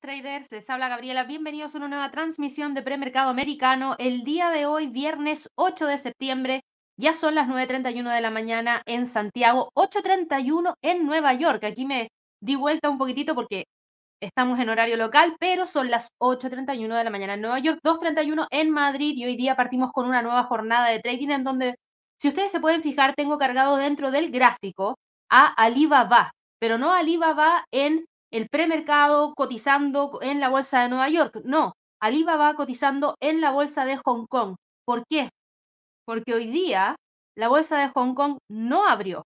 [0.00, 1.24] traders, les habla Gabriela.
[1.24, 3.96] Bienvenidos a una nueva transmisión de premercado americano.
[3.98, 6.64] El día de hoy, viernes 8 de septiembre,
[6.96, 11.64] ya son las 9.31 de la mañana en Santiago, 8.31 en Nueva York.
[11.64, 12.10] Aquí me
[12.40, 13.66] di vuelta un poquitito porque
[14.20, 18.46] estamos en horario local, pero son las 8.31 de la mañana en Nueva York, 2.31
[18.50, 21.76] en Madrid y hoy día partimos con una nueva jornada de trading en donde,
[22.18, 24.96] si ustedes se pueden fijar, tengo cargado dentro del gráfico
[25.30, 31.40] a Alibaba, pero no Alibaba en el premercado cotizando en la bolsa de Nueva York.
[31.44, 34.56] No, Alibaba cotizando en la bolsa de Hong Kong.
[34.84, 35.30] ¿Por qué?
[36.06, 36.96] Porque hoy día
[37.36, 39.24] la bolsa de Hong Kong no abrió.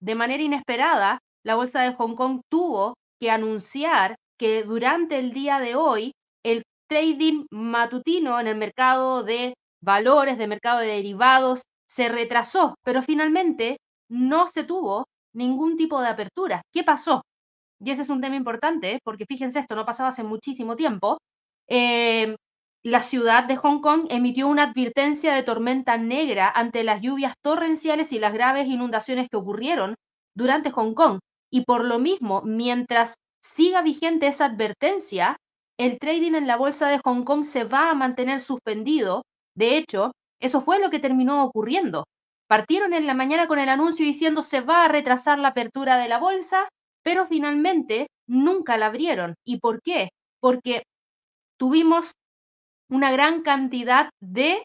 [0.00, 5.58] De manera inesperada, la bolsa de Hong Kong tuvo que anunciar que durante el día
[5.58, 6.12] de hoy
[6.44, 13.02] el trading matutino en el mercado de valores, de mercado de derivados, se retrasó, pero
[13.02, 13.78] finalmente
[14.10, 16.62] no se tuvo ningún tipo de apertura.
[16.72, 17.22] ¿Qué pasó?
[17.80, 21.18] y ese es un tema importante, porque fíjense, esto no pasaba hace muchísimo tiempo,
[21.68, 22.36] eh,
[22.84, 28.12] la ciudad de Hong Kong emitió una advertencia de tormenta negra ante las lluvias torrenciales
[28.12, 29.94] y las graves inundaciones que ocurrieron
[30.36, 31.18] durante Hong Kong.
[31.52, 33.16] Y por lo mismo, mientras
[33.54, 35.36] siga vigente esa advertencia,
[35.78, 39.22] el trading en la bolsa de Hong Kong se va a mantener suspendido.
[39.54, 42.04] De hecho, eso fue lo que terminó ocurriendo.
[42.48, 46.08] Partieron en la mañana con el anuncio diciendo se va a retrasar la apertura de
[46.08, 46.68] la bolsa
[47.08, 49.34] pero finalmente nunca la abrieron.
[49.42, 50.10] ¿Y por qué?
[50.40, 50.82] Porque
[51.58, 52.12] tuvimos
[52.90, 54.62] una gran cantidad de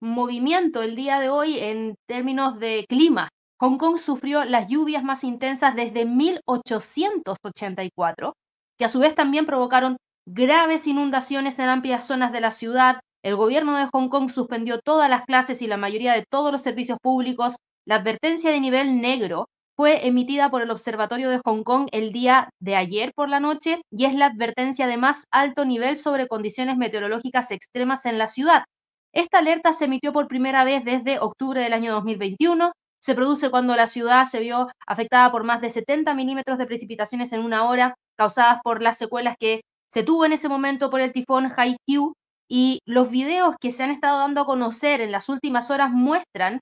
[0.00, 3.28] movimiento el día de hoy en términos de clima.
[3.60, 8.34] Hong Kong sufrió las lluvias más intensas desde 1884,
[8.78, 13.00] que a su vez también provocaron graves inundaciones en amplias zonas de la ciudad.
[13.22, 16.62] El gobierno de Hong Kong suspendió todas las clases y la mayoría de todos los
[16.62, 17.56] servicios públicos.
[17.86, 22.48] La advertencia de nivel negro fue emitida por el Observatorio de Hong Kong el día
[22.60, 26.76] de ayer por la noche y es la advertencia de más alto nivel sobre condiciones
[26.76, 28.64] meteorológicas extremas en la ciudad.
[29.12, 32.72] Esta alerta se emitió por primera vez desde octubre del año 2021.
[33.04, 37.34] Se produce cuando la ciudad se vio afectada por más de 70 milímetros de precipitaciones
[37.34, 39.60] en una hora, causadas por las secuelas que
[39.92, 42.14] se tuvo en ese momento por el tifón Haikyuu.
[42.48, 46.60] Y los videos que se han estado dando a conocer en las últimas horas muestran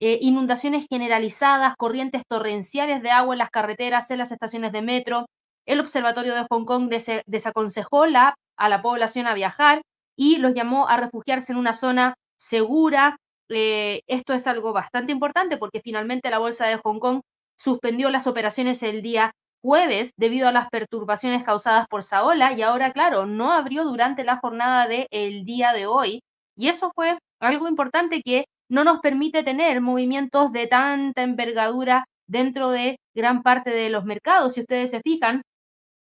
[0.00, 5.26] eh, inundaciones generalizadas, corrientes torrenciales de agua en las carreteras, en las estaciones de metro.
[5.64, 6.90] El Observatorio de Hong Kong
[7.26, 9.82] desaconsejó a la población a viajar
[10.18, 13.16] y los llamó a refugiarse en una zona segura.
[13.50, 17.20] Eh, esto es algo bastante importante porque finalmente la Bolsa de Hong Kong
[17.56, 19.32] suspendió las operaciones el día
[19.62, 24.36] jueves debido a las perturbaciones causadas por Saola y ahora, claro, no abrió durante la
[24.36, 26.22] jornada del el día de hoy.
[26.56, 32.70] Y eso fue algo importante que no nos permite tener movimientos de tanta envergadura dentro
[32.70, 34.54] de gran parte de los mercados.
[34.54, 35.42] Si ustedes se fijan,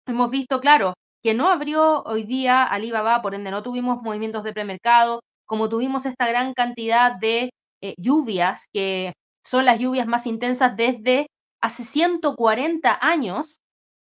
[0.08, 0.94] hemos visto, claro,
[1.24, 6.06] que no abrió hoy día Alibaba, por ende no tuvimos movimientos de premercado, como tuvimos
[6.06, 9.14] esta gran cantidad de eh, lluvias, que
[9.46, 11.28] son las lluvias más intensas desde
[11.62, 13.58] hace 140 años.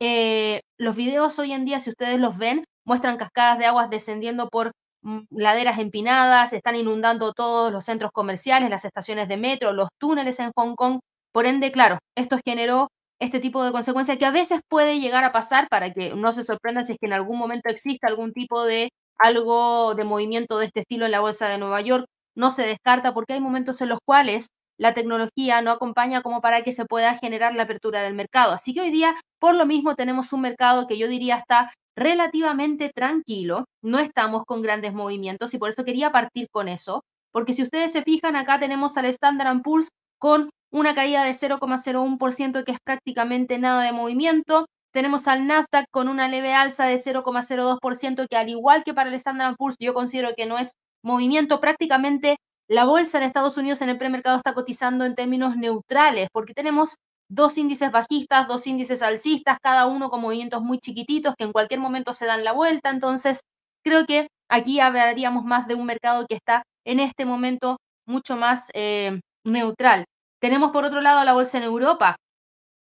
[0.01, 4.49] Eh, los videos hoy en día, si ustedes los ven, muestran cascadas de aguas descendiendo
[4.49, 4.73] por
[5.07, 10.41] Mm, laderas empinadas, están inundando todos los centros comerciales, las estaciones de metro, los túneles
[10.41, 10.99] en Hong Kong.
[11.33, 12.89] Por ende, claro, esto generó
[13.21, 16.43] este tipo de consecuencia que a veces puede llegar a pasar para que no se
[16.43, 20.67] sorprendan si es que en algún momento existe algún tipo de algo de movimiento de
[20.67, 22.07] este estilo en la bolsa de Nueva York.
[22.37, 26.63] No se descarta porque hay momentos en los cuales la tecnología no acompaña como para
[26.63, 28.53] que se pueda generar la apertura del mercado.
[28.53, 32.91] Así que hoy día, por lo mismo, tenemos un mercado que yo diría está relativamente
[32.95, 37.63] tranquilo, no estamos con grandes movimientos y por eso quería partir con eso, porque si
[37.63, 39.89] ustedes se fijan, acá tenemos al Standard Poor's
[40.19, 44.67] con una caída de 0,01% que es prácticamente nada de movimiento.
[44.97, 49.15] Tenemos al Nasdaq con una leve alza de 0,02% que al igual que para el
[49.17, 50.73] Standard Poor's yo considero que no es
[51.05, 56.31] movimiento prácticamente la bolsa en Estados Unidos en el premercado está cotizando en términos neutrales
[56.33, 56.95] porque tenemos
[57.29, 61.81] dos índices bajistas, dos índices alcistas, cada uno con movimientos muy chiquititos que en cualquier
[61.81, 62.89] momento se dan la vuelta.
[62.89, 63.43] Entonces,
[63.85, 67.77] creo que aquí hablaríamos más de un mercado que está en este momento
[68.07, 70.07] mucho más eh, neutral.
[70.41, 72.17] Tenemos por otro lado la bolsa en Europa.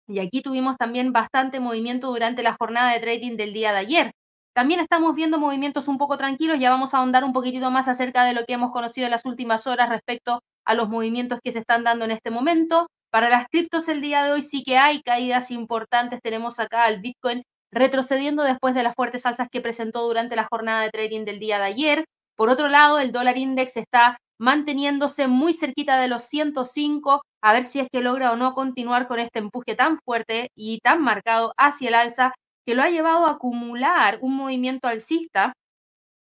[0.10, 4.12] Y aquí tuvimos también bastante movimiento durante la jornada de trading del día de ayer.
[4.56, 8.26] También estamos viendo movimientos un poco tranquilos, ya vamos a ahondar un poquitito más acerca
[8.26, 11.60] de lo que hemos conocido en las últimas horas respecto a los movimientos que se
[11.60, 12.88] están dando en este momento.
[13.12, 16.22] Para las criptos el día de hoy sí que hay caídas importantes.
[16.22, 20.82] Tenemos acá al Bitcoin retrocediendo después de las fuertes alzas que presentó durante la jornada
[20.82, 22.06] de trading del día de ayer.
[22.36, 27.64] Por otro lado, el dólar index está manteniéndose muy cerquita de los 105, a ver
[27.66, 31.54] si es que logra o no continuar con este empuje tan fuerte y tan marcado
[31.58, 32.34] hacia el alza
[32.66, 35.54] que lo ha llevado a acumular un movimiento alcista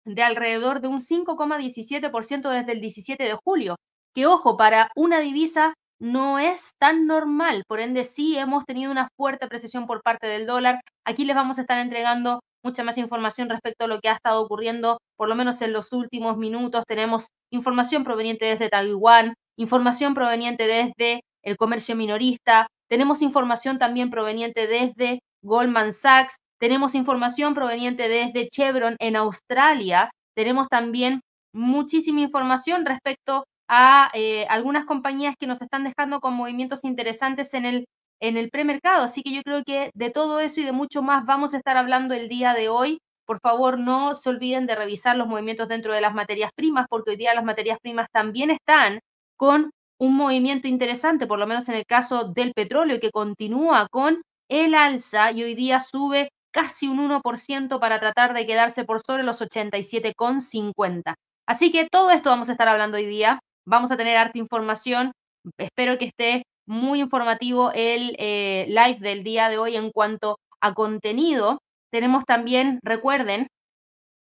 [0.04, 3.76] de alrededor de un 5,17% desde el 17 de julio,
[4.14, 9.08] que ojo, para una divisa no es tan normal, por ende sí hemos tenido una
[9.16, 10.80] fuerte precesión por parte del dólar.
[11.04, 14.42] Aquí les vamos a estar entregando mucha más información respecto a lo que ha estado
[14.42, 16.84] ocurriendo, por lo menos en los últimos minutos.
[16.86, 24.66] Tenemos información proveniente desde Taiwán, información proveniente desde el comercio minorista, tenemos información también proveniente
[24.66, 31.20] desde Goldman Sachs, tenemos información proveniente desde Chevron en Australia, tenemos también
[31.52, 37.64] muchísima información respecto a eh, algunas compañías que nos están dejando con movimientos interesantes en
[37.64, 37.84] el,
[38.20, 39.04] en el premercado.
[39.04, 41.76] Así que yo creo que de todo eso y de mucho más vamos a estar
[41.76, 42.98] hablando el día de hoy.
[43.26, 47.10] Por favor, no se olviden de revisar los movimientos dentro de las materias primas, porque
[47.10, 49.00] hoy día las materias primas también están
[49.36, 54.22] con un movimiento interesante, por lo menos en el caso del petróleo, que continúa con
[54.48, 59.22] el alza y hoy día sube casi un 1% para tratar de quedarse por sobre
[59.24, 61.14] los 87,50.
[61.46, 63.40] Así que todo esto vamos a estar hablando hoy día.
[63.66, 65.12] Vamos a tener harta información.
[65.58, 70.74] Espero que esté muy informativo el eh, live del día de hoy en cuanto a
[70.74, 71.58] contenido.
[71.90, 73.48] Tenemos también, recuerden,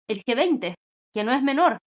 [0.08, 0.74] el G20,
[1.14, 1.78] que no es menor.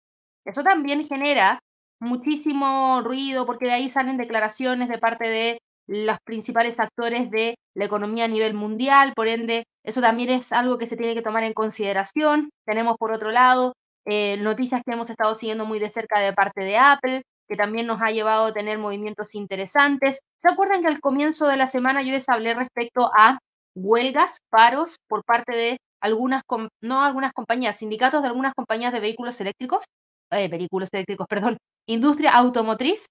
[0.45, 1.59] Eso también genera
[1.99, 7.85] muchísimo ruido porque de ahí salen declaraciones de parte de los principales actores de la
[7.85, 11.43] economía a nivel mundial, por ende, eso también es algo que se tiene que tomar
[11.43, 12.49] en consideración.
[12.65, 13.73] Tenemos, por otro lado,
[14.05, 17.87] eh, noticias que hemos estado siguiendo muy de cerca de parte de Apple, que también
[17.87, 20.19] nos ha llevado a tener movimientos interesantes.
[20.37, 23.39] ¿Se acuerdan que al comienzo de la semana yo les hablé respecto a
[23.75, 26.43] huelgas, paros por parte de algunas,
[26.81, 29.83] no algunas compañías, sindicatos de algunas compañías de vehículos eléctricos,
[30.31, 31.57] eh, vehículos eléctricos, perdón,
[31.87, 33.05] industria automotriz?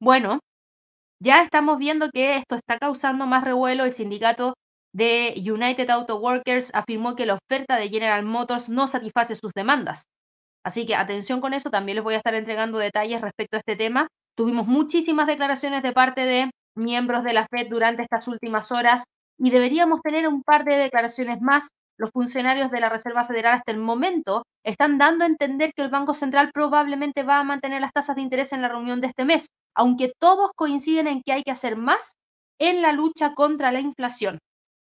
[0.00, 0.40] Bueno,
[1.20, 3.84] ya estamos viendo que esto está causando más revuelo.
[3.84, 4.54] El sindicato
[4.94, 10.04] de United Auto Workers afirmó que la oferta de General Motors no satisface sus demandas.
[10.64, 13.76] Así que atención con eso, también les voy a estar entregando detalles respecto a este
[13.76, 14.08] tema.
[14.36, 19.04] Tuvimos muchísimas declaraciones de parte de miembros de la Fed durante estas últimas horas
[19.38, 21.68] y deberíamos tener un par de declaraciones más.
[21.96, 25.90] Los funcionarios de la Reserva Federal hasta el momento están dando a entender que el
[25.90, 29.24] Banco Central probablemente va a mantener las tasas de interés en la reunión de este
[29.24, 29.46] mes,
[29.76, 32.14] aunque todos coinciden en que hay que hacer más
[32.58, 34.38] en la lucha contra la inflación.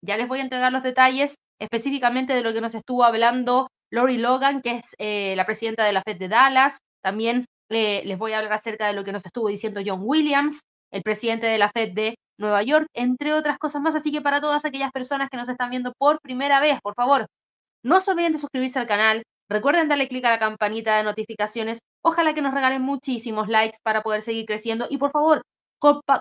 [0.05, 4.19] Ya les voy a entregar los detalles específicamente de lo que nos estuvo hablando Lori
[4.19, 6.79] Logan, que es eh, la presidenta de la Fed de Dallas.
[7.03, 10.61] También eh, les voy a hablar acerca de lo que nos estuvo diciendo John Williams,
[10.91, 13.95] el presidente de la Fed de Nueva York, entre otras cosas más.
[13.95, 17.27] Así que para todas aquellas personas que nos están viendo por primera vez, por favor,
[17.83, 19.23] no se olviden de suscribirse al canal.
[19.49, 21.81] Recuerden darle clic a la campanita de notificaciones.
[22.03, 24.87] Ojalá que nos regalen muchísimos likes para poder seguir creciendo.
[24.89, 25.43] Y por favor,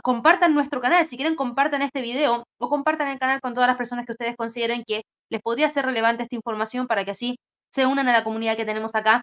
[0.03, 1.05] compartan nuestro canal.
[1.05, 4.35] Si quieren, compartan este video o compartan el canal con todas las personas que ustedes
[4.35, 7.37] consideren que les podría ser relevante esta información para que así
[7.71, 9.21] se unan a la comunidad que tenemos acá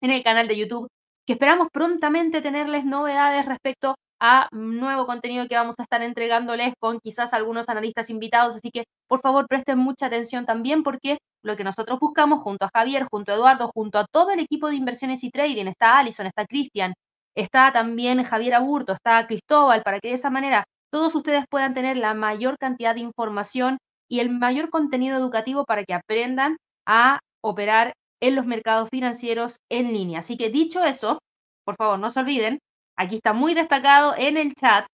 [0.00, 0.88] en el canal de YouTube,
[1.26, 7.00] que esperamos prontamente tenerles novedades respecto a nuevo contenido que vamos a estar entregándoles con
[7.00, 8.54] quizás algunos analistas invitados.
[8.54, 12.70] Así que por favor presten mucha atención también porque lo que nosotros buscamos junto a
[12.72, 16.26] Javier, junto a Eduardo, junto a todo el equipo de inversiones y trading, está Alison,
[16.26, 16.94] está Cristian,
[17.34, 21.96] está también Javier Aburto, está Cristóbal, para que de esa manera todos ustedes puedan tener
[21.96, 23.78] la mayor cantidad de información
[24.12, 29.94] y el mayor contenido educativo para que aprendan a operar en los mercados financieros en
[29.94, 30.18] línea.
[30.18, 31.18] Así que dicho eso,
[31.64, 32.58] por favor, no se olviden,
[32.94, 34.84] aquí está muy destacado en el chat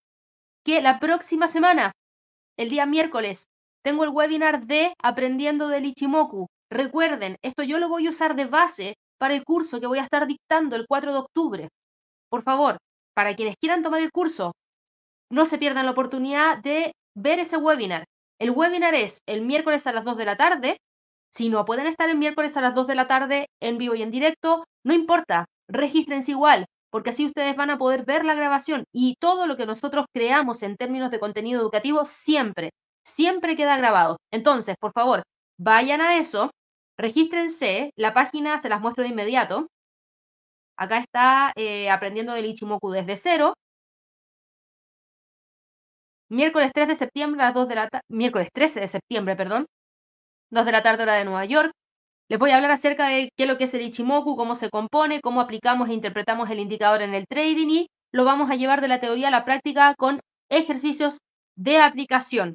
[0.65, 1.91] que la próxima semana,
[2.57, 3.43] el día miércoles,
[3.83, 6.47] tengo el webinar de Aprendiendo del Ichimoku.
[6.71, 10.03] Recuerden, esto yo lo voy a usar de base para el curso que voy a
[10.03, 11.67] estar dictando el 4 de octubre.
[12.29, 12.77] Por favor,
[13.13, 14.53] para quienes quieran tomar el curso,
[15.29, 18.05] no se pierdan la oportunidad de ver ese webinar.
[18.39, 20.77] El webinar es el miércoles a las 2 de la tarde
[21.31, 24.01] si no pueden estar el miércoles a las 2 de la tarde en vivo y
[24.01, 28.83] en directo, no importa, regístrense igual, porque así ustedes van a poder ver la grabación
[28.93, 32.71] y todo lo que nosotros creamos en términos de contenido educativo siempre,
[33.05, 34.17] siempre queda grabado.
[34.31, 35.21] Entonces, por favor,
[35.59, 36.49] vayan a eso,
[36.97, 39.67] regístrense, la página se las muestro de inmediato.
[40.77, 43.53] Acá está eh, aprendiendo del Ichimoku desde cero.
[46.29, 49.65] Miércoles 3 de septiembre a las 2 de la miércoles 13 de septiembre, perdón,
[50.51, 51.71] 2 de la tarde hora de Nueva York.
[52.29, 54.69] Les voy a hablar acerca de qué es lo que es el Ichimoku, cómo se
[54.69, 58.81] compone, cómo aplicamos e interpretamos el indicador en el trading y lo vamos a llevar
[58.81, 60.19] de la teoría a la práctica con
[60.49, 61.17] ejercicios
[61.55, 62.53] de aplicación.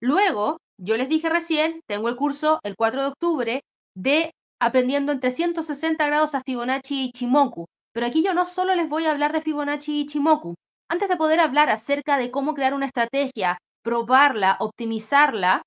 [0.00, 3.62] Luego, yo les dije recién, tengo el curso el 4 de octubre
[3.94, 7.66] de aprendiendo en 360 grados a Fibonacci y Ichimoku.
[7.92, 10.56] Pero aquí yo no solo les voy a hablar de Fibonacci y Ichimoku.
[10.88, 15.62] Antes de poder hablar acerca de cómo crear una estrategia, probarla, optimizarla,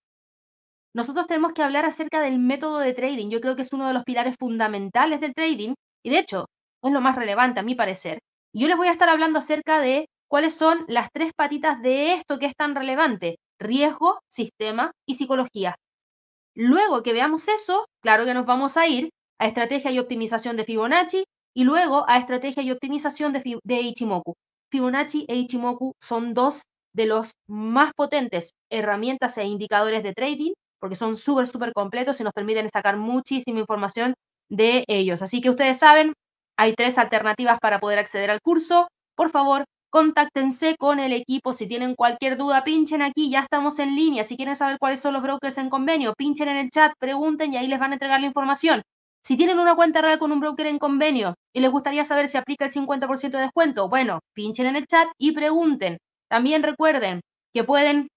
[0.93, 3.29] nosotros tenemos que hablar acerca del método de trading.
[3.29, 5.73] Yo creo que es uno de los pilares fundamentales del trading
[6.03, 6.45] y de hecho
[6.83, 8.19] es lo más relevante a mi parecer.
[8.53, 12.39] yo les voy a estar hablando acerca de cuáles son las tres patitas de esto
[12.39, 13.37] que es tan relevante.
[13.59, 15.75] Riesgo, sistema y psicología.
[16.55, 19.09] Luego que veamos eso, claro que nos vamos a ir
[19.39, 24.33] a estrategia y optimización de Fibonacci y luego a estrategia y optimización de, de Ichimoku.
[24.71, 30.95] Fibonacci e Ichimoku son dos de los más potentes herramientas e indicadores de trading porque
[30.95, 34.13] son súper, súper completos y nos permiten sacar muchísima información
[34.49, 35.21] de ellos.
[35.21, 36.13] Así que ustedes saben,
[36.57, 38.87] hay tres alternativas para poder acceder al curso.
[39.15, 41.53] Por favor, contáctense con el equipo.
[41.53, 44.23] Si tienen cualquier duda, pinchen aquí, ya estamos en línea.
[44.23, 47.57] Si quieren saber cuáles son los brokers en convenio, pinchen en el chat, pregunten y
[47.57, 48.81] ahí les van a entregar la información.
[49.23, 52.37] Si tienen una cuenta real con un broker en convenio y les gustaría saber si
[52.37, 55.97] aplica el 50% de descuento, bueno, pinchen en el chat y pregunten.
[56.29, 57.21] También recuerden
[57.53, 58.07] que pueden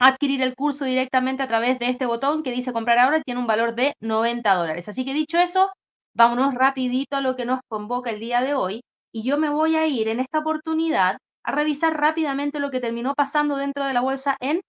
[0.00, 3.46] adquirir el curso directamente a través de este botón que dice comprar ahora tiene un
[3.46, 4.88] valor de 90 dólares.
[4.88, 5.72] Así que dicho eso,
[6.14, 8.82] vámonos rapidito a lo que nos convoca el día de hoy
[9.12, 13.14] y yo me voy a ir en esta oportunidad a revisar rápidamente lo que terminó
[13.14, 14.60] pasando dentro de la bolsa en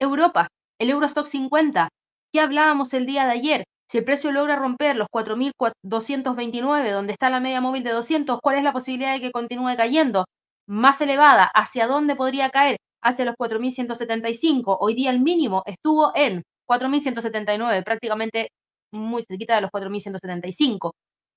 [0.00, 1.88] Europa, el Eurostock 50.
[2.32, 3.64] ¿Qué hablábamos el día de ayer?
[3.92, 8.56] Si el precio logra romper los 4.229, donde está la media móvil de 200, ¿cuál
[8.56, 10.24] es la posibilidad de que continúe cayendo?
[10.66, 12.78] Más elevada, ¿hacia dónde podría caer?
[13.02, 14.78] Hacia los 4.175.
[14.80, 18.48] Hoy día el mínimo estuvo en 4.179, prácticamente
[18.94, 20.92] muy cerquita de los 4.175.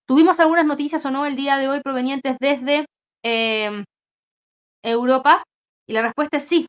[0.08, 2.86] ¿Tuvimos algunas noticias o no el día de hoy provenientes desde
[3.22, 3.84] em,
[4.82, 5.44] Europa?
[5.90, 6.68] Y la respuesta es sí.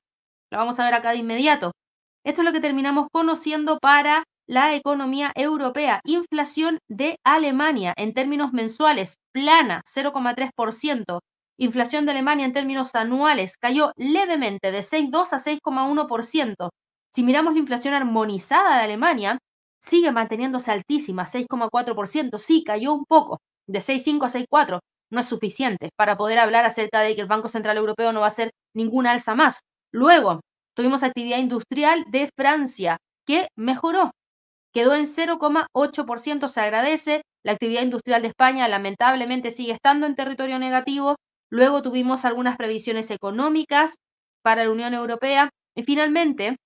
[0.50, 1.70] Lo vamos a ver acá de inmediato.
[2.24, 6.00] Esto es lo que terminamos conociendo para la economía europea.
[6.04, 11.20] Inflación de Alemania en términos mensuales, plana, 0,3%.
[11.58, 16.70] Inflación de Alemania en términos anuales cayó levemente de 6,2 a 6,1%.
[17.12, 19.38] Si miramos la inflación armonizada de Alemania,
[19.80, 22.38] sigue manteniéndose altísima, 6,4%.
[22.38, 24.80] Sí, cayó un poco, de 6,5 a 6,4.
[25.10, 28.26] No es suficiente para poder hablar acerca de que el Banco Central Europeo no va
[28.26, 29.60] a hacer ninguna alza más.
[29.92, 30.40] Luego,
[30.74, 34.10] tuvimos actividad industrial de Francia, que mejoró.
[34.76, 37.22] Quedó en 0,8%, se agradece.
[37.42, 41.16] La actividad industrial de España lamentablemente sigue estando en territorio negativo.
[41.50, 43.94] Luego tuvimos algunas previsiones económicas
[44.42, 45.48] para la Unión Europea.
[45.74, 46.56] Y finalmente,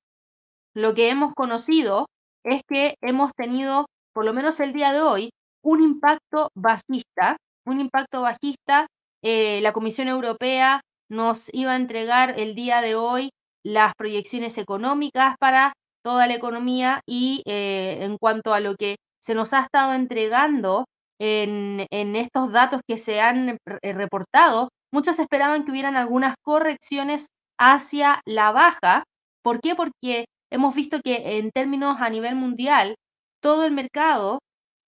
[0.75, 2.07] lo que hemos conocido
[2.43, 5.31] es que hemos tenido, por lo menos el día de hoy,
[5.63, 8.89] un impacto bajista, un impacto bajista.
[9.23, 13.31] Eh, la Comisión Europea nos iba a entregar el día de hoy
[13.65, 19.35] las proyecciones económicas para toda la economía y eh, en cuanto a lo que se
[19.35, 20.87] nos ha estado entregando
[21.21, 27.27] en, en estos datos que se han eh, reportado, muchos esperaban que hubieran algunas correcciones
[27.59, 29.05] hacia la baja.
[29.43, 29.75] ¿Por qué?
[29.75, 32.97] Porque hemos visto que en términos a nivel mundial,
[33.43, 34.41] todo el mercado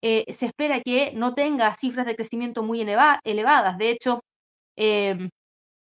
[0.02, 3.78] eh, se espera que no tenga cifras de crecimiento muy elevadas.
[3.78, 4.20] De hecho,
[4.76, 5.28] em,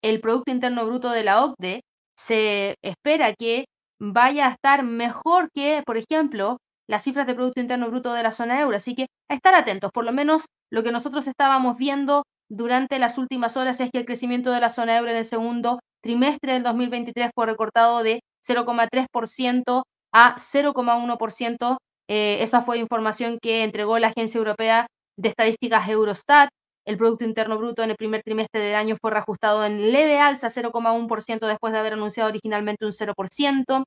[0.03, 1.83] el Producto Interno Bruto de la OCDE
[2.17, 3.67] se espera que
[4.03, 8.33] vaya a estar mejor que, por ejemplo, las cifras de Producto Interno Bruto de la
[8.33, 8.77] zona euro.
[8.77, 13.17] Así que a estar atentos, por lo menos lo que nosotros estábamos viendo durante las
[13.17, 16.65] últimas horas es que el crecimiento de la zona euro en el segundo trimestre del
[16.65, 21.77] 2023 fue recortado de 0,3% a 0,1%.
[22.09, 26.51] Eh, esa fue información que entregó la Agencia Europea de Estadísticas Eurostat.
[26.85, 30.49] El Producto Interno Bruto en el primer trimestre del año fue reajustado en leve alza
[30.49, 33.85] 0,1% después de haber anunciado originalmente un 0%.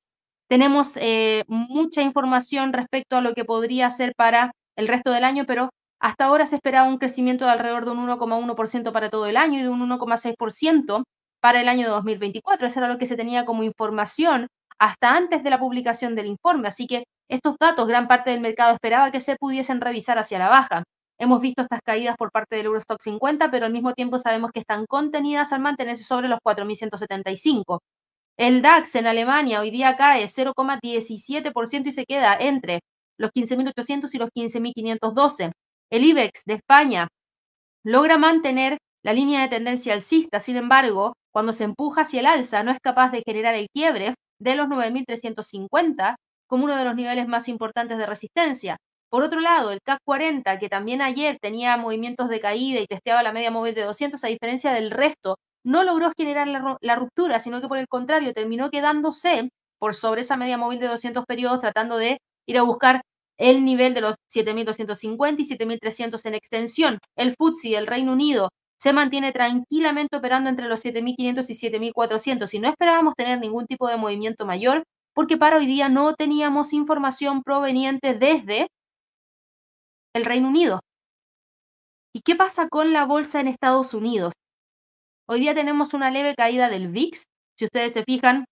[0.47, 5.45] Tenemos eh, mucha información respecto a lo que podría ser para el resto del año,
[5.47, 9.37] pero hasta ahora se esperaba un crecimiento de alrededor de un 1,1% para todo el
[9.37, 11.03] año y de un 1,6%
[11.41, 12.67] para el año 2024.
[12.67, 14.47] Eso era lo que se tenía como información
[14.79, 16.67] hasta antes de la publicación del informe.
[16.67, 20.49] Así que estos datos, gran parte del mercado esperaba que se pudiesen revisar hacia la
[20.49, 20.83] baja.
[21.19, 24.59] Hemos visto estas caídas por parte del Eurostock 50, pero al mismo tiempo sabemos que
[24.59, 27.79] están contenidas al mantenerse sobre los 4.175.
[28.37, 32.81] El DAX en Alemania hoy día cae 0,17% y se queda entre
[33.17, 35.51] los 15.800 y los 15.512.
[35.89, 37.07] El IBEX de España
[37.85, 42.63] logra mantener la línea de tendencia alcista, sin embargo, cuando se empuja hacia el alza,
[42.63, 46.15] no es capaz de generar el quiebre de los 9.350
[46.47, 48.77] como uno de los niveles más importantes de resistencia.
[49.09, 53.23] Por otro lado, el CAC 40, que también ayer tenía movimientos de caída y testeaba
[53.23, 57.61] la media móvil de 200, a diferencia del resto, no logró generar la, ruptura, sino
[57.61, 61.97] que por el contrario terminó quedándose por sobre esa media móvil de 200 periodos, tratando
[61.97, 63.01] de ir a buscar
[63.37, 66.99] el nivel de los 7.250 y 7.300 en extensión.
[67.15, 71.53] El FTSE del Reino Unido se mantiene tranquilamente operando entre los 7.500 y
[71.93, 74.83] 7.400 y no esperábamos tener ningún tipo de movimiento mayor
[75.13, 78.67] porque para hoy día no teníamos información proveniente desde
[80.15, 80.79] el Reino Unido.
[82.13, 84.31] ¿Y qué pasa con la bolsa en Estados Unidos?
[85.27, 87.23] Hoy día tenemos una leve caída del VIX.
[87.57, 88.45] Si ustedes se fijan,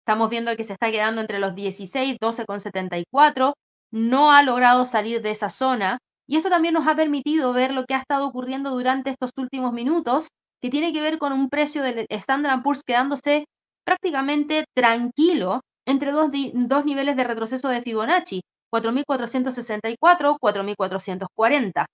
[0.00, 3.52] estamos viendo que se está quedando entre los 16, 12,74.
[3.92, 5.98] No ha logrado salir de esa zona.
[6.26, 9.74] Y esto también nos ha permitido ver lo que ha estado ocurriendo durante estos últimos
[9.74, 10.28] minutos,
[10.62, 13.44] que tiene que ver con un precio del Standard Poor's quedándose
[13.84, 18.40] prácticamente tranquilo entre dos, dos niveles de retroceso de Fibonacci,
[18.82, 21.86] 4.464, 4.440.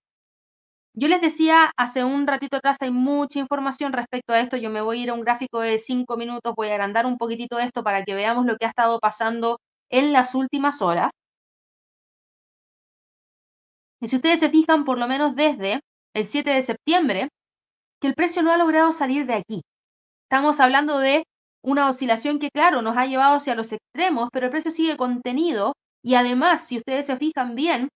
[0.94, 4.56] Yo les decía hace un ratito atrás, hay mucha información respecto a esto.
[4.58, 7.16] Yo me voy a ir a un gráfico de cinco minutos, voy a agrandar un
[7.18, 9.58] poquitito esto para que veamos lo que ha estado pasando
[9.90, 11.10] en las últimas horas.
[14.00, 15.80] Y si ustedes se fijan, por lo menos desde
[16.14, 17.28] el 7 de septiembre,
[18.00, 19.62] que el precio no ha logrado salir de aquí.
[20.24, 21.24] Estamos hablando de
[21.62, 25.74] una oscilación que, claro, nos ha llevado hacia los extremos, pero el precio sigue contenido
[26.02, 27.88] y además, si ustedes se fijan bien,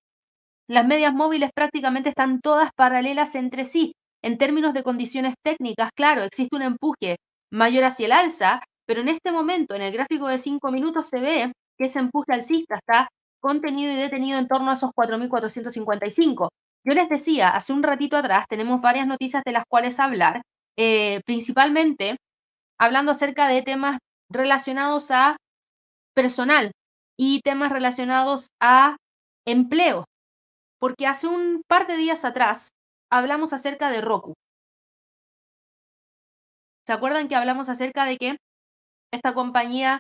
[0.69, 3.93] las medias móviles prácticamente están todas paralelas entre sí.
[4.23, 7.17] En términos de condiciones técnicas, claro, existe un empuje
[7.53, 11.21] mayor hacia el alza, pero en este momento, en el gráfico de 5 minutos, se
[11.21, 13.09] ve que ese empuje alcista está
[13.41, 16.49] contenido y detenido en torno a esos 4.455.
[16.85, 20.43] Yo les decía, hace un ratito atrás tenemos varias noticias de las cuales hablar,
[20.77, 22.17] eh, principalmente
[22.79, 23.99] hablando acerca de temas
[24.31, 25.37] relacionados a
[26.15, 26.73] personal
[27.19, 28.97] y temas relacionados a
[29.47, 30.05] empleo,
[30.79, 32.71] porque hace un par de días atrás
[33.11, 34.35] hablamos acerca de Roku.
[36.87, 38.37] ¿Se acuerdan que hablamos acerca de que
[39.13, 39.99] esta compañía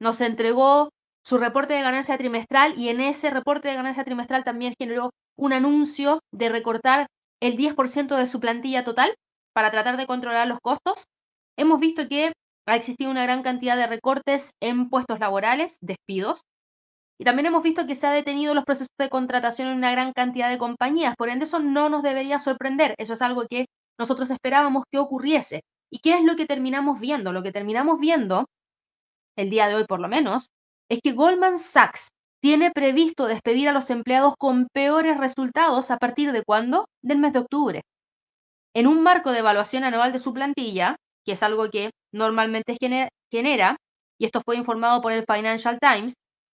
[0.00, 0.90] nos entregó
[1.22, 5.52] su reporte de ganancia trimestral y en ese reporte de ganancia trimestral también generó un
[5.52, 7.06] anuncio de recortar
[7.42, 9.14] el 10% de su plantilla total
[9.54, 11.04] para tratar de controlar los costos.
[11.58, 12.32] Hemos visto que
[12.66, 16.42] ha existido una gran cantidad de recortes en puestos laborales, despidos,
[17.18, 20.12] y también hemos visto que se ha detenido los procesos de contratación en una gran
[20.12, 23.66] cantidad de compañías, por ende eso no nos debería sorprender, eso es algo que
[23.98, 25.60] nosotros esperábamos que ocurriese.
[25.92, 27.32] ¿Y qué es lo que terminamos viendo?
[27.32, 28.46] Lo que terminamos viendo,
[29.36, 30.48] el día de hoy por lo menos,
[30.88, 32.08] es que Goldman Sachs
[32.40, 36.86] tiene previsto despedir a los empleados con peores resultados a partir de cuándo?
[37.02, 37.82] Del mes de octubre.
[38.74, 40.96] En un marco de evaluación anual de su plantilla,
[41.32, 42.76] es algo que normalmente
[43.30, 43.76] genera,
[44.18, 46.14] y esto fue informado por el Financial Times,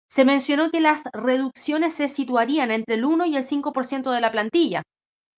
[0.10, 4.32] se mencionó que las reducciones se situarían entre el 1 y el 5% de la
[4.32, 4.84] plantilla.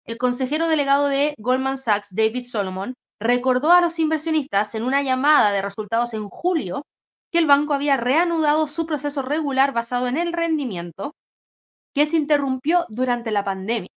[0.05, 5.51] El consejero delegado de Goldman Sachs, David Solomon, recordó a los inversionistas en una llamada
[5.51, 6.83] de resultados en julio
[7.31, 11.13] que el banco había reanudado su proceso regular basado en el rendimiento
[11.95, 13.89] que se interrumpió durante la pandemia.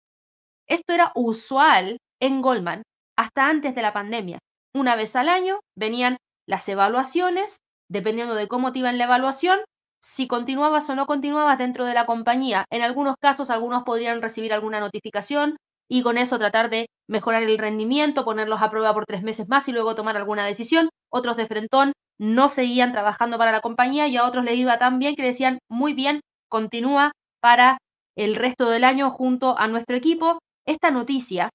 [0.69, 2.83] Esto era usual en Goldman
[3.17, 4.39] hasta antes de la pandemia.
[4.77, 7.57] Una vez al año venían las evaluaciones,
[7.89, 9.61] dependiendo de cómo te iba en la evaluación,
[10.03, 12.67] si continuabas o no continuabas dentro de la compañía.
[12.71, 15.57] En algunos casos, algunos podrían recibir alguna notificación
[15.89, 19.67] y con eso tratar de mejorar el rendimiento, ponerlos a prueba por tres meses más
[19.67, 20.91] y luego tomar alguna decisión.
[21.11, 24.99] Otros de frentón no seguían trabajando para la compañía y a otros les iba tan
[24.99, 27.79] bien que decían, muy bien, continúa para
[28.15, 30.39] el resto del año junto a nuestro equipo.
[30.67, 31.49] Esta noticia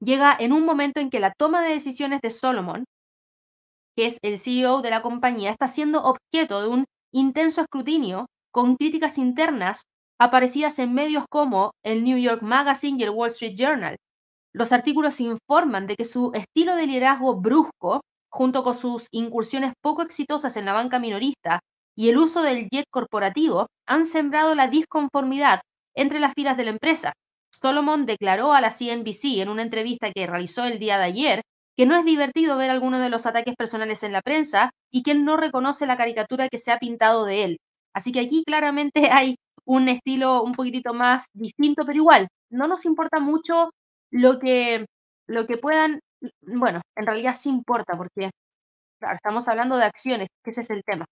[0.00, 2.84] llega en un momento en que la toma de decisiones de Solomon,
[3.96, 8.76] que es el CEO de la compañía, está siendo objeto de un intenso escrutinio con
[8.76, 9.82] críticas internas
[10.18, 13.96] aparecidas en medios como el New York Magazine y el Wall Street Journal.
[14.52, 18.00] Los artículos informan de que su estilo de liderazgo brusco
[18.36, 21.60] junto con sus incursiones poco exitosas en la banca minorista
[21.96, 25.60] y el uso del jet corporativo, han sembrado la disconformidad
[25.94, 27.14] entre las filas de la empresa.
[27.60, 31.42] Solomon declaró a la CNBC en una entrevista que realizó el día de ayer
[31.76, 35.10] que no es divertido ver alguno de los ataques personales en la prensa y que
[35.10, 37.58] él no reconoce la caricatura que se ha pintado de él.
[37.94, 42.86] Así que aquí claramente hay un estilo un poquitito más distinto, pero igual, no nos
[42.86, 43.70] importa mucho
[44.10, 44.86] lo que,
[45.26, 46.00] lo que puedan
[46.42, 48.30] bueno, en realidad sí importa porque,
[49.14, 51.06] estamos hablando de acciones, que ese es el tema.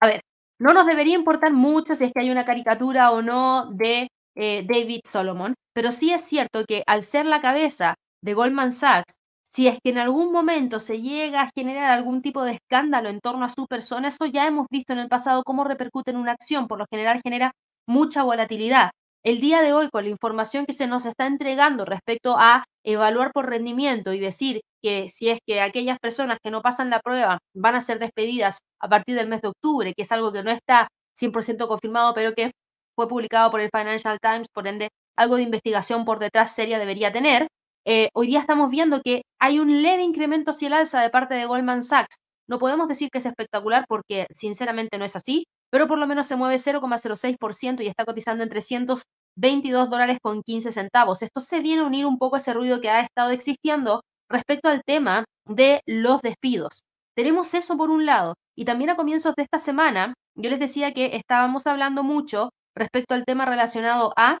[0.00, 0.22] A ver,
[0.58, 4.64] no nos debería importar mucho si es que hay una caricatura o no de eh,
[4.66, 9.66] David Solomon, pero sí es cierto que al ser la cabeza de Goldman Sachs, si
[9.68, 13.44] es que en algún momento se llega a generar algún tipo de escándalo en torno
[13.44, 16.68] a su persona, eso ya hemos visto en el pasado cómo repercute en una acción,
[16.68, 17.52] por lo general genera
[17.86, 18.90] mucha volatilidad.
[19.24, 23.30] el día de hoy, con la información que se nos está entregando respecto a evaluar
[23.32, 27.38] por rendimiento y decir que si es que aquellas personas que no pasan la prueba
[27.54, 30.50] van a ser despedidas a partir del mes de octubre, que es algo que no
[30.50, 32.50] está 100% confirmado, pero que
[32.96, 37.12] fue publicado por el Financial Times, por ende, algo de investigación por detrás seria debería
[37.12, 37.48] tener.
[37.84, 41.34] Eh, hoy día estamos viendo que hay un leve incremento hacia el alza de parte
[41.34, 42.16] de Goldman Sachs.
[42.48, 46.26] No podemos decir que es espectacular porque sinceramente no es así, pero por lo menos
[46.26, 51.22] se mueve 0,06% y está cotizando en 322 dólares con 15 centavos.
[51.22, 54.68] Esto se viene a unir un poco a ese ruido que ha estado existiendo respecto
[54.68, 56.82] al tema de los despidos.
[57.16, 58.34] Tenemos eso por un lado.
[58.56, 63.14] Y también a comienzos de esta semana, yo les decía que estábamos hablando mucho respecto
[63.14, 64.38] al tema relacionado a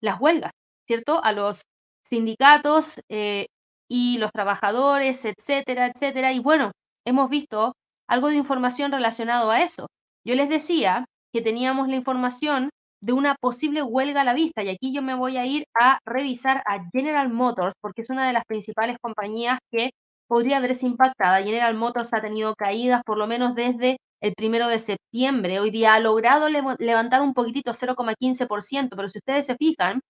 [0.00, 0.52] las huelgas,
[0.86, 1.22] ¿cierto?
[1.24, 1.62] A los
[2.04, 3.46] sindicatos eh,
[3.88, 6.32] y los trabajadores, etcétera, etcétera.
[6.32, 6.72] Y bueno,
[7.06, 7.74] hemos visto
[8.08, 9.86] algo de información relacionado a eso.
[10.26, 12.70] Yo les decía que teníamos la información
[13.02, 15.98] de una posible huelga a la vista y aquí yo me voy a ir a
[16.06, 19.90] revisar a General Motors porque es una de las principales compañías que
[20.26, 21.42] podría verse impactada.
[21.42, 25.60] General Motors ha tenido caídas por lo menos desde el primero de septiembre.
[25.60, 30.00] Hoy día ha logrado levantar un poquitito, 0,15%, pero si ustedes se fijan,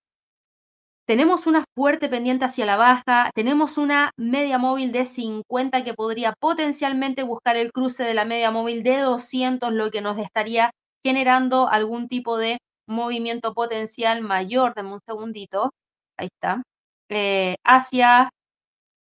[1.07, 6.33] tenemos una fuerte pendiente hacia la baja, tenemos una media móvil de 50 que podría
[6.41, 10.71] potencialmente buscar el cruce de la media móvil de 200, lo que nos estaría
[11.05, 15.73] generando algún tipo de movimiento potencial mayor, dame un segundito,
[16.17, 16.63] ahí está,
[17.11, 18.31] eh, hacia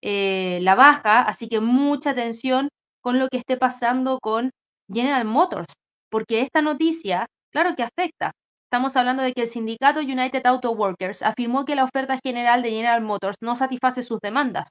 [0.01, 2.69] eh, la baja, así que mucha atención
[3.01, 4.51] con lo que esté pasando con
[4.93, 5.73] General Motors,
[6.09, 8.31] porque esta noticia, claro que afecta,
[8.73, 12.71] Estamos hablando de que el sindicato United Auto Workers afirmó que la oferta general de
[12.71, 14.69] General Motors no satisface sus demandas.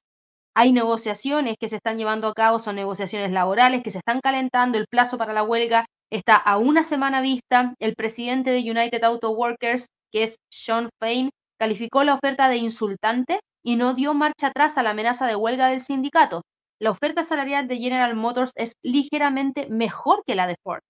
[0.57, 4.77] Hay negociaciones que se están llevando a cabo, son negociaciones laborales que se están calentando,
[4.77, 7.75] el plazo para la huelga está a una semana vista.
[7.79, 13.39] El presidente de United Auto Workers, que es Sean Fain, calificó la oferta de insultante
[13.65, 16.43] y no dio marcha atrás a la amenaza de huelga del sindicato.
[16.83, 20.81] La oferta salarial de General Motors es ligeramente mejor que la de Ford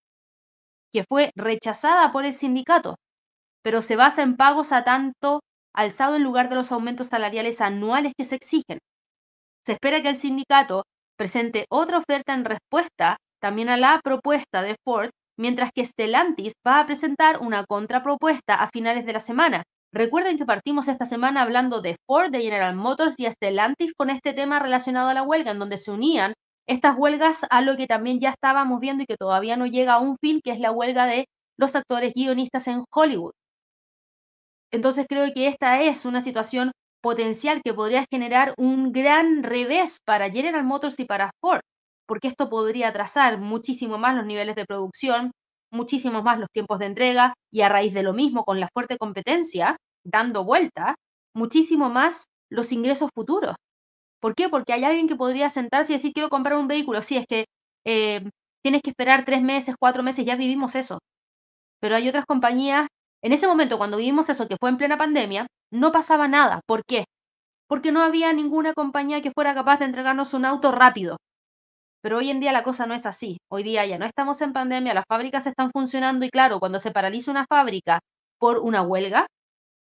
[0.90, 2.96] que fue rechazada por el sindicato,
[3.62, 5.40] pero se basa en pagos a tanto
[5.74, 8.78] alzado en lugar de los aumentos salariales anuales que se exigen.
[9.66, 10.85] Se espera que el sindicato
[11.18, 16.81] presente otra oferta en respuesta también a la propuesta de Ford, mientras que Stellantis va
[16.81, 19.62] a presentar una contrapropuesta a finales de la semana.
[19.94, 24.33] Recuerden que partimos esta semana hablando de Ford, de General Motors y Stellantis con este
[24.33, 26.33] tema relacionado a la huelga, en donde se unían
[26.66, 29.98] estas huelgas a lo que también ya estábamos viendo y que todavía no llega a
[29.98, 31.26] un fin, que es la huelga de
[31.59, 33.33] los actores guionistas en Hollywood.
[34.72, 40.31] Entonces creo que esta es una situación potencial que podría generar un gran revés para
[40.31, 41.61] General Motors y para Ford,
[42.07, 45.33] porque esto podría atrasar muchísimo más los niveles de producción,
[45.72, 48.98] muchísimo más los tiempos de entrega y a raíz de lo mismo con la fuerte
[48.98, 50.96] competencia dando vuelta,
[51.35, 53.56] muchísimo más los ingresos futuros.
[54.20, 54.48] ¿Por qué?
[54.48, 57.02] Porque hay alguien que podría sentarse y decir, quiero comprar un vehículo.
[57.02, 57.46] Sí, es que
[57.87, 58.22] eh,
[58.62, 60.98] tienes que esperar tres meses, cuatro meses, ya vivimos eso.
[61.80, 62.88] Pero hay otras compañías,
[63.22, 66.61] en ese momento cuando vivimos eso, que fue en plena pandemia, no pasaba nada.
[66.66, 67.04] ¿Por qué?
[67.68, 71.18] Porque no había ninguna compañía que fuera capaz de entregarnos un auto rápido.
[72.03, 73.38] Pero hoy en día la cosa no es así.
[73.51, 76.91] Hoy día ya no estamos en pandemia, las fábricas están funcionando y claro, cuando se
[76.91, 78.01] paraliza una fábrica
[78.38, 79.27] por una huelga,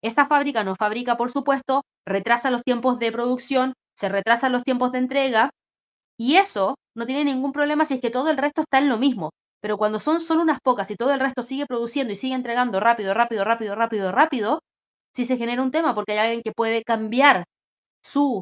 [0.04, 4.92] esa fábrica no fabrica, por supuesto, retrasa los tiempos de producción, se retrasan los tiempos
[4.92, 5.50] de entrega
[6.18, 8.98] y eso no tiene ningún problema si es que todo el resto está en lo
[8.98, 9.32] mismo.
[9.62, 12.80] Pero cuando son solo unas pocas y todo el resto sigue produciendo y sigue entregando
[12.80, 14.62] rápido, rápido, rápido, rápido, rápido,
[15.16, 17.46] sí se genera un tema porque hay alguien que puede cambiar
[18.04, 18.42] su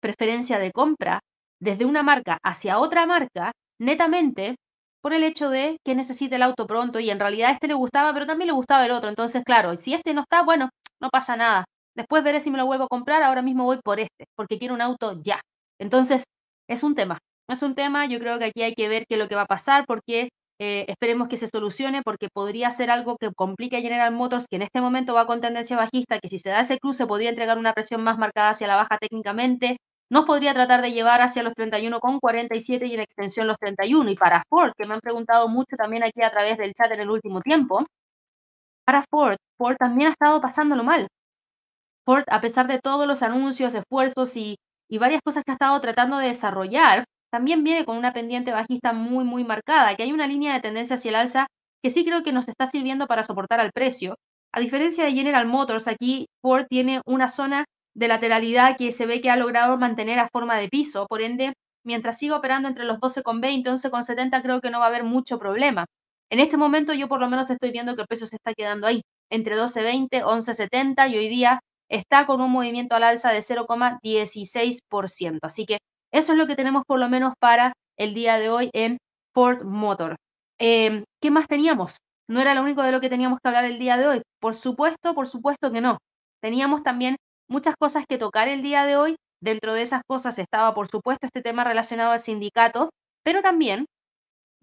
[0.00, 1.20] preferencia de compra
[1.62, 4.56] desde una marca hacia otra marca netamente
[5.00, 8.12] por el hecho de que necesita el auto pronto y en realidad este le gustaba,
[8.12, 9.08] pero también le gustaba el otro.
[9.08, 10.70] Entonces, claro, si este no está, bueno,
[11.00, 11.64] no pasa nada.
[11.94, 14.74] Después veré si me lo vuelvo a comprar, ahora mismo voy por este, porque quiero
[14.74, 15.40] un auto ya.
[15.78, 16.24] Entonces,
[16.68, 19.20] es un tema, es un tema, yo creo que aquí hay que ver qué es
[19.20, 23.16] lo que va a pasar, porque eh, esperemos que se solucione, porque podría ser algo
[23.18, 26.38] que complique a General Motors, que en este momento va con tendencia bajista, que si
[26.38, 29.78] se da ese cruce podría entregar una presión más marcada hacia la baja técnicamente,
[30.12, 34.10] nos podría tratar de llevar hacia los 31,47 y en extensión los 31.
[34.10, 37.00] Y para Ford, que me han preguntado mucho también aquí a través del chat en
[37.00, 37.86] el último tiempo,
[38.84, 41.08] para Ford, Ford también ha estado pasándolo mal.
[42.04, 44.56] Ford, a pesar de todos los anuncios, esfuerzos y,
[45.00, 49.24] varias cosas que ha estado tratando de desarrollar, también viene con una pendiente bajista muy,
[49.24, 51.46] muy marcada, que hay una línea de tendencia hacia el alza
[51.82, 54.16] que sí creo que nos está sirviendo para soportar al precio.
[54.52, 57.64] A diferencia de General Motors, aquí Ford tiene una zona
[57.94, 61.54] de lateralidad que se ve que ha logrado mantener a forma de piso, por ende,
[61.84, 65.38] mientras siga operando entre los 12,20 y 11,70 creo que no va a haber mucho
[65.38, 65.86] problema.
[66.30, 68.86] En este momento yo por lo menos estoy viendo que el precio se está quedando
[68.86, 75.38] ahí, entre 12.20, 11.70 y hoy día está con un movimiento al alza de 0,16%.
[75.42, 75.78] Así que
[76.12, 78.98] eso es lo que tenemos por lo menos para el día de hoy en
[79.34, 80.16] Ford Motor.
[80.58, 81.98] Em, ¿Qué más teníamos?
[82.28, 84.22] No era lo único de lo que teníamos que hablar el día de hoy.
[84.40, 85.98] Por supuesto, por supuesto que no.
[86.40, 87.16] Teníamos también
[87.52, 89.16] muchas cosas que tocar el día de hoy.
[89.40, 92.90] Dentro de esas cosas estaba, por supuesto, este tema relacionado al sindicato,
[93.24, 93.86] pero también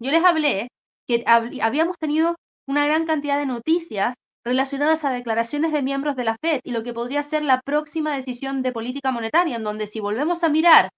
[0.00, 0.68] yo les hablé
[1.06, 6.36] que habíamos tenido una gran cantidad de noticias relacionadas a declaraciones de miembros de la
[6.40, 10.00] Fed y lo que podría ser la próxima decisión de política monetaria, en donde si
[10.00, 10.88] volvemos a mirar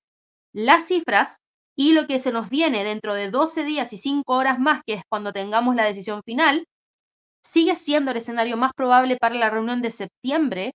[0.55, 1.39] las cifras
[1.77, 4.95] y lo que se nos viene dentro de 12 días y 5 horas más, que
[4.95, 6.65] es cuando tengamos la decisión final,
[7.43, 10.73] sigue siendo el escenario más probable para la reunión de septiembre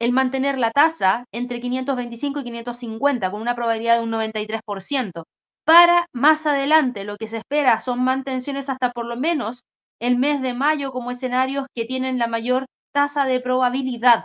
[0.00, 5.24] el mantener la tasa entre 525 y 550 con una probabilidad de un 93%.
[5.64, 9.60] Para más adelante lo que se espera son mantenciones hasta por lo menos
[10.00, 14.24] el mes de mayo como escenarios que tienen la mayor tasa de probabilidad.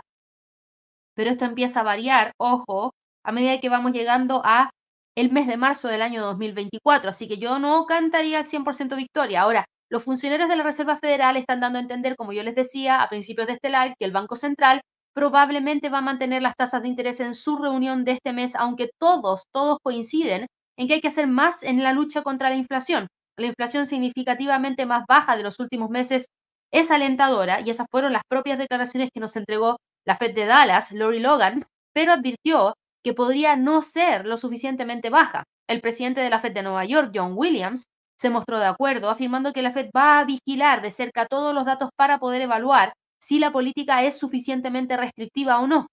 [1.14, 2.92] Pero esto empieza a variar, ojo,
[3.24, 4.70] a medida que vamos llegando a
[5.16, 9.42] el mes de marzo del año 2024, así que yo no cantaría al 100% victoria.
[9.42, 13.02] Ahora, los funcionarios de la Reserva Federal están dando a entender, como yo les decía
[13.02, 14.80] a principios de este live, que el Banco Central
[15.14, 18.90] probablemente va a mantener las tasas de interés en su reunión de este mes, aunque
[19.00, 20.46] todos, todos coinciden
[20.78, 23.08] en que hay que hacer más en la lucha contra la inflación.
[23.38, 26.26] La inflación significativamente más baja de los últimos meses
[26.72, 30.92] es alentadora y esas fueron las propias declaraciones que nos entregó la Fed de Dallas,
[30.92, 35.44] Lori Logan, pero advirtió que podría no ser lo suficientemente baja.
[35.68, 37.84] El presidente de la Fed de Nueva York, John Williams,
[38.18, 41.64] se mostró de acuerdo, afirmando que la Fed va a vigilar de cerca todos los
[41.64, 45.86] datos para poder evaluar si la política es suficientemente restrictiva o no.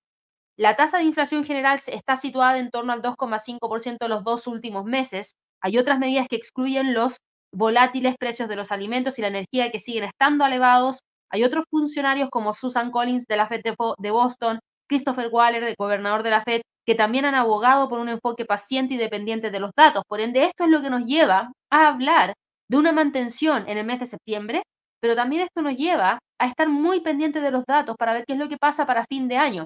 [0.57, 5.35] La tasa de inflación general está situada en torno al 2,5% los dos últimos meses.
[5.61, 7.17] Hay otras medidas que excluyen los
[7.53, 11.01] volátiles precios de los alimentos y la energía que siguen estando elevados.
[11.29, 14.59] Hay otros funcionarios como Susan Collins de la Fed de Boston,
[14.89, 18.93] Christopher Waller, el gobernador de la Fed, que también han abogado por un enfoque paciente
[18.93, 20.03] y dependiente de los datos.
[20.07, 22.33] Por ende, esto es lo que nos lleva a hablar
[22.69, 24.63] de una mantención en el mes de septiembre,
[25.01, 28.33] pero también esto nos lleva a estar muy pendiente de los datos para ver qué
[28.33, 29.65] es lo que pasa para fin de año.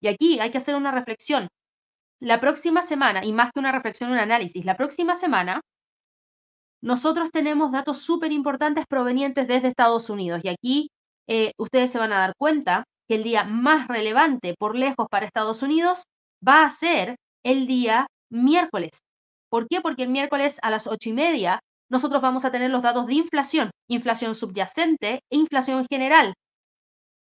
[0.00, 1.48] Y aquí hay que hacer una reflexión.
[2.20, 5.60] La próxima semana, y más que una reflexión, un análisis, la próxima semana
[6.82, 10.40] nosotros tenemos datos súper importantes provenientes desde Estados Unidos.
[10.44, 10.88] Y aquí
[11.28, 15.26] eh, ustedes se van a dar cuenta que el día más relevante por lejos para
[15.26, 16.02] Estados Unidos
[16.46, 19.00] va a ser el día miércoles.
[19.50, 19.80] ¿Por qué?
[19.80, 23.14] Porque el miércoles a las ocho y media nosotros vamos a tener los datos de
[23.14, 26.34] inflación, inflación subyacente e inflación general.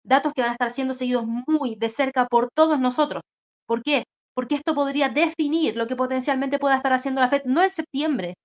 [0.03, 3.21] Datos que van a estar siendo seguidos muy de cerca por todos nosotros.
[3.67, 4.03] ¿Por qué?
[4.35, 8.35] Porque esto podría definir lo que potencialmente pueda estar haciendo la Fed no en septiembre,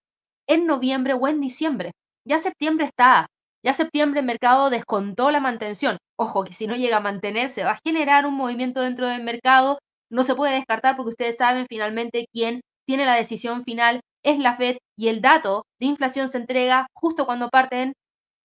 [0.48, 1.92] en noviembre o en diciembre.
[2.26, 3.26] Ya septiembre está.
[3.64, 5.98] Ya septiembre el mercado descontó la mantención.
[6.18, 9.78] Ojo, que si no llega a mantenerse va a generar un movimiento dentro del mercado
[10.10, 14.54] no se puede descartar porque ustedes saben finalmente quién tiene la decisión final es la
[14.56, 17.94] Fed y el dato de inflación se entrega justo cuando parten.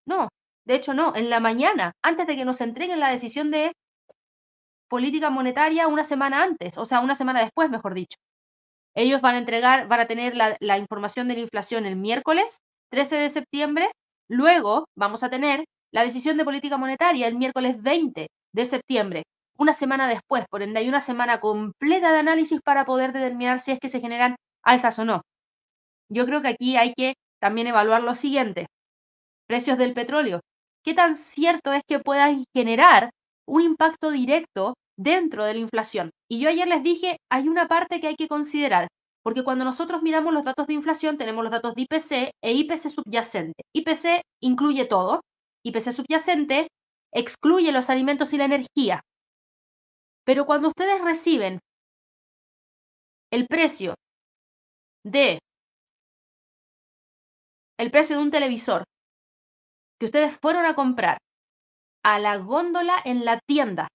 [0.05, 0.29] No,
[0.65, 3.71] de hecho no, en la mañana, antes de que nos entreguen la decisión de
[4.89, 8.17] política monetaria una semana antes, o sea, una semana después, mejor dicho.
[8.95, 12.57] Ellos van a entregar, van a tener la, la información de la inflación el miércoles
[12.91, 13.91] 13 de septiembre,
[14.29, 19.23] luego vamos a tener la decisión de política monetaria el miércoles 20 de septiembre
[19.57, 20.45] una semana después.
[20.49, 24.01] Por ende, hay una semana completa de análisis para poder determinar si es que se
[24.01, 25.21] generan alzas o no.
[26.09, 28.67] Yo creo que aquí hay que también evaluar lo siguiente.
[29.47, 30.41] Precios del petróleo.
[30.83, 33.11] ¿Qué tan cierto es que puedan generar
[33.47, 36.11] un impacto directo dentro de la inflación?
[36.29, 38.87] Y yo ayer les dije, hay una parte que hay que considerar,
[39.23, 42.89] porque cuando nosotros miramos los datos de inflación, tenemos los datos de IPC e IPC
[42.89, 43.63] subyacente.
[43.75, 45.21] IPC incluye todo,
[45.63, 46.67] IPC subyacente
[47.11, 49.01] excluye los alimentos y la energía.
[50.25, 51.59] Pero cuando ustedes reciben
[53.31, 53.95] el precio
[55.03, 55.39] de
[57.79, 58.83] el precio de un televisor
[59.99, 61.17] que ustedes fueron a comprar
[62.03, 63.87] a la góndola en la tienda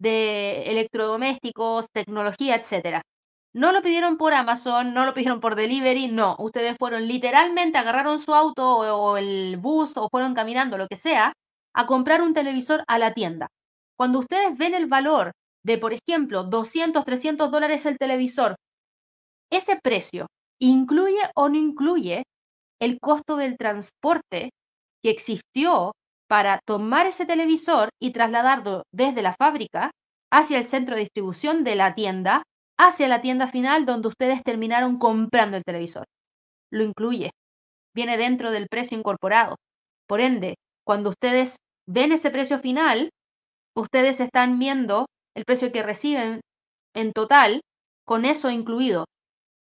[0.00, 3.02] de electrodomésticos, tecnología, etcétera.
[3.52, 6.36] No lo pidieron por Amazon, no lo pidieron por delivery, no.
[6.38, 11.32] Ustedes fueron literalmente, agarraron su auto o, el bus o fueron caminando, lo que sea,
[11.74, 13.48] a comprar un televisor a la tienda.
[13.96, 15.32] Cuando ustedes ven el valor
[15.64, 18.54] de, por ejemplo, 200, 300 dólares el televisor,
[19.50, 20.26] ese precio
[20.60, 22.22] incluye o no incluye
[22.80, 24.50] el costo del transporte
[25.02, 25.92] que existió
[26.28, 29.90] para tomar ese televisor y trasladarlo desde la fábrica
[30.30, 32.42] hacia el centro de distribución de la tienda,
[32.78, 36.04] hacia la tienda final donde ustedes terminaron comprando el televisor.
[36.70, 37.30] Lo incluye.
[37.94, 39.56] Viene dentro del precio incorporado.
[40.06, 43.10] Por ende, cuando ustedes ven ese precio final,
[43.74, 46.40] ustedes están viendo el precio que reciben
[46.94, 47.60] en total,
[48.04, 49.06] con eso incluido.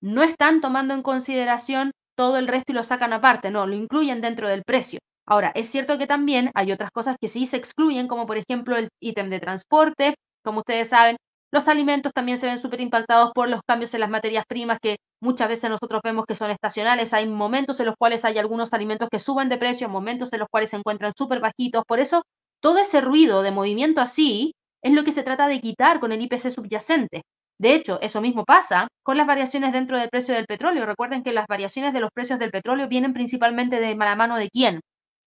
[0.01, 4.21] No están tomando en consideración todo el resto y lo sacan aparte, no, lo incluyen
[4.21, 4.99] dentro del precio.
[5.27, 8.77] Ahora, es cierto que también hay otras cosas que sí se excluyen, como por ejemplo
[8.77, 10.15] el ítem de transporte.
[10.43, 11.17] Como ustedes saben,
[11.51, 14.97] los alimentos también se ven súper impactados por los cambios en las materias primas que
[15.21, 17.13] muchas veces nosotros vemos que son estacionales.
[17.13, 20.49] Hay momentos en los cuales hay algunos alimentos que suben de precio, momentos en los
[20.49, 21.83] cuales se encuentran súper bajitos.
[21.87, 22.23] Por eso,
[22.61, 26.21] todo ese ruido de movimiento así es lo que se trata de quitar con el
[26.21, 27.23] IPC subyacente.
[27.59, 30.85] De hecho, eso mismo pasa con las variaciones dentro del precio del petróleo.
[30.85, 34.49] Recuerden que las variaciones de los precios del petróleo vienen principalmente de la mano de
[34.49, 34.81] quién?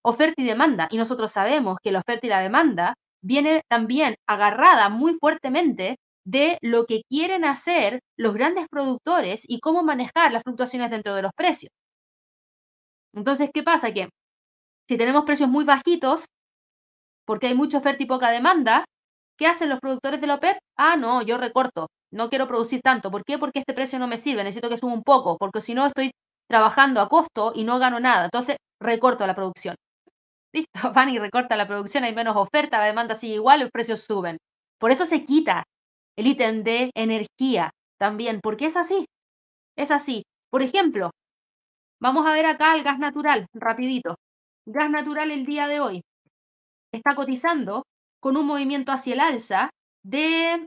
[0.05, 0.89] Oferta y demanda.
[0.91, 6.59] Y nosotros sabemos que la oferta y la demanda viene también agarrada muy fuertemente de
[6.63, 11.33] lo que quieren hacer los grandes productores y cómo manejar las fluctuaciones dentro de los
[11.37, 11.71] precios.
[13.15, 13.93] Entonces, ¿qué pasa?
[13.93, 14.09] Que
[14.89, 16.27] si tenemos precios muy bajitos,
[17.27, 18.85] porque hay mucha oferta y poca demanda,
[19.39, 20.59] ¿qué hacen los productores de la OPEP?
[20.77, 23.11] Ah, no, yo recorto no quiero producir tanto.
[23.11, 23.39] ¿Por qué?
[23.39, 26.13] Porque este precio no me sirve, necesito que suba un poco, porque si no estoy
[26.49, 28.25] trabajando a costo y no gano nada.
[28.25, 29.77] Entonces, recorto la producción.
[30.53, 34.03] Listo, van y recorta la producción, hay menos oferta, la demanda sigue igual, los precios
[34.05, 34.39] suben.
[34.79, 35.65] Por eso se quita
[36.17, 39.07] el ítem de energía también, porque es así.
[39.77, 40.25] Es así.
[40.51, 41.11] Por ejemplo,
[42.01, 44.17] vamos a ver acá el gas natural, rapidito.
[44.67, 46.03] Gas natural el día de hoy
[46.93, 47.85] está cotizando
[48.21, 49.71] con un movimiento hacia el alza
[50.05, 50.67] de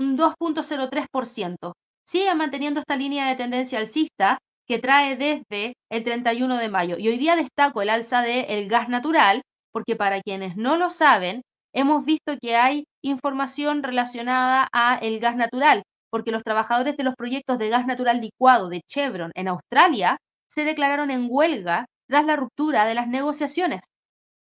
[0.00, 1.74] un 2.03%.
[2.04, 6.96] Sigue manteniendo esta línea de tendencia alcista que trae desde el 31 de mayo.
[6.98, 11.42] Y hoy día destaco el alza del gas natural, porque para quienes no lo saben,
[11.74, 17.14] hemos visto que hay información relacionada a el gas natural, porque los trabajadores de los
[17.14, 20.16] proyectos de gas natural licuado de Chevron en Australia
[20.48, 23.82] se declararon en huelga tras la ruptura de las negociaciones.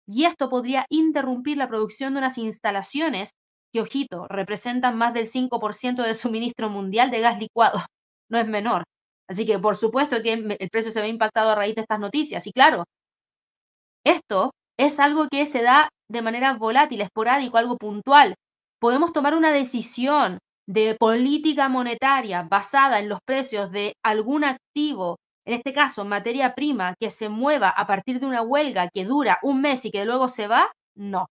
[0.06, 3.30] Y esto podría interrumpir la producción de unas instalaciones
[3.74, 7.78] que, ojito, representan más del 5% del suministro mundial de gas licuado.
[8.30, 8.84] No es menor.
[9.28, 12.46] Así que, por supuesto, que el precio se ve impactado a raíz de estas noticias.
[12.46, 12.84] Y claro,
[14.04, 18.34] esto es algo que se da de manera volátil, esporádico, algo puntual.
[18.80, 25.54] Podemos tomar una decisión de política monetaria basada en los precios de algún activo, en
[25.54, 29.60] este caso materia prima, que se mueva a partir de una huelga que dura un
[29.60, 31.26] mes y que luego se va, no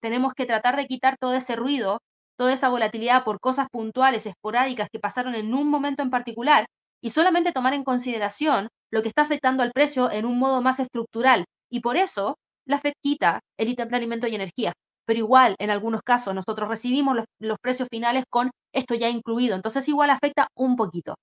[0.00, 2.00] tenemos que tratar de quitar todo ese ruido,
[2.36, 6.66] toda esa volatilidad por cosas puntuales, esporádicas que pasaron en un momento en particular
[7.02, 10.80] y solamente tomar en consideración lo que está afectando al precio en un modo más
[10.80, 11.44] estructural.
[11.70, 14.72] Y por eso la FED quita el ítem de alimento y energía.
[15.06, 19.56] Pero igual, en algunos casos, nosotros recibimos los, los precios finales con esto ya incluido.
[19.56, 21.14] Entonces igual afecta un poquito.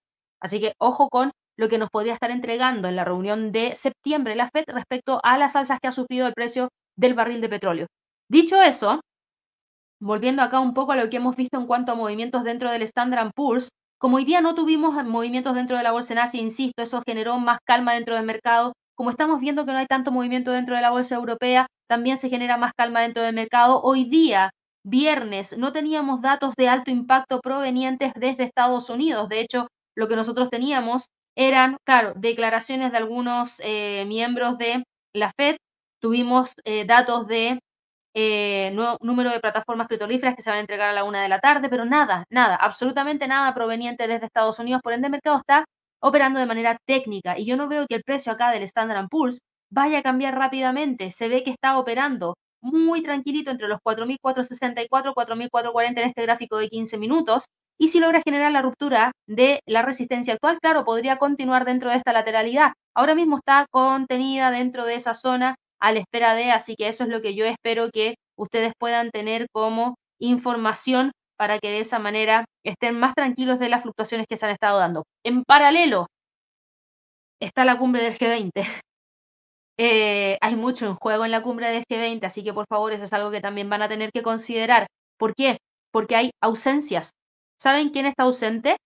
[0.42, 4.36] Así que ojo con lo que nos podría estar entregando en la reunión de septiembre
[4.36, 7.88] la FED respecto a las alzas que ha sufrido el precio del barril de petróleo.
[8.30, 9.02] Dicho eso,
[10.00, 12.82] volviendo acá un poco a lo que hemos visto en cuanto a movimientos dentro del
[12.84, 16.84] Standard Poor's, como hoy día no tuvimos movimientos dentro de la bolsa en Asia, insisto,
[16.84, 18.74] eso generó más calma dentro del mercado.
[18.96, 22.30] Como estamos viendo que no hay tanto movimiento dentro de la bolsa europea, también se
[22.30, 23.82] genera más calma dentro del mercado.
[23.82, 24.52] Hoy día,
[24.84, 29.30] viernes, no teníamos datos de alto impacto provenientes desde Estados Unidos.
[29.30, 31.06] De hecho, lo que nosotros teníamos
[31.38, 34.84] eran, claro, declaraciones de algunos eh, miembros de
[35.14, 35.58] la Fed.
[36.02, 37.60] Tuvimos eh, datos de
[38.16, 41.40] eh, número de plataformas petrolíferas que se van a entregar a la una de la
[41.40, 44.82] tarde, pero nada, nada, absolutamente nada proveniente desde Estados Unidos.
[44.82, 45.66] Por ende, el mercado está
[46.02, 49.40] operando de manera técnica y yo no veo que el precio acá del Standard Poor's
[49.70, 51.12] vaya a cambiar rápidamente.
[51.12, 56.70] Se ve que está operando muy tranquilito entre los 4.464 4.440 en este gráfico de
[56.70, 57.46] 15 minutos.
[57.78, 61.98] Y si logra generar la ruptura de la resistencia actual, claro, podría continuar dentro de
[61.98, 62.72] esta lateralidad.
[62.96, 67.04] Ahora mismo está contenida dentro de esa zona a la espera de, así que eso
[67.04, 72.00] es lo que yo espero que ustedes puedan tener como información para que de esa
[72.00, 75.04] manera estén más tranquilos de las fluctuaciones que se han estado dando.
[75.24, 76.08] En paralelo
[77.40, 78.52] está la cumbre del G20.
[79.78, 83.04] Eh, hay mucho en juego en la cumbre del G20, así que por favor eso
[83.04, 84.88] es algo que también van a tener que considerar.
[85.18, 85.58] ¿Por qué?
[85.92, 87.12] Porque hay ausencias.
[87.60, 88.78] ¿Saben quién está ausente?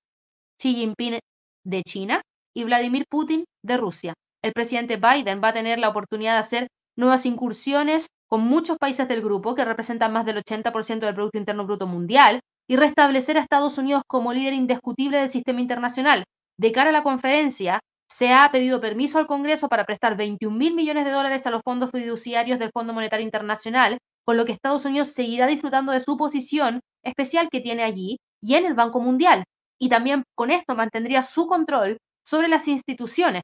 [0.60, 1.20] Xi Jinping
[1.64, 2.24] de China
[2.56, 4.16] y Vladimir Putin de Rusia.
[4.44, 6.68] El presidente Biden va a tener la oportunidad de hacer
[7.00, 11.66] nuevas incursiones con muchos países del grupo, que representan más del 80% del Producto Interno
[11.66, 16.24] Bruto Mundial, y restablecer a Estados Unidos como líder indiscutible del sistema internacional.
[16.60, 20.76] De cara a la conferencia, se ha pedido permiso al Congreso para prestar 21 mil
[20.76, 24.86] millones de dólares a los fondos fiduciarios del Fondo Monetario Internacional, con lo que Estados
[24.86, 29.44] Unidos seguirá disfrutando de su posición especial que tiene allí y en el Banco Mundial.
[29.80, 33.42] Y también con esto mantendría su control sobre las instituciones,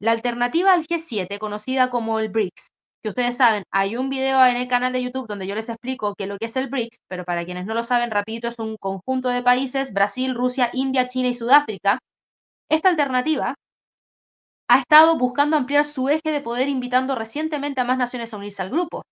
[0.00, 2.68] la alternativa al G7, conocida como el BRICS,
[3.02, 6.14] que ustedes saben, hay un video en el canal de YouTube donde yo les explico
[6.16, 8.58] qué es lo que es el BRICS, pero para quienes no lo saben, rapidito, es
[8.58, 11.98] un conjunto de países, Brasil, Rusia, India, China y Sudáfrica.
[12.70, 13.54] Esta alternativa
[14.68, 18.62] ha estado buscando ampliar su eje de poder invitando recientemente a más naciones a unirse
[18.62, 19.02] al grupo.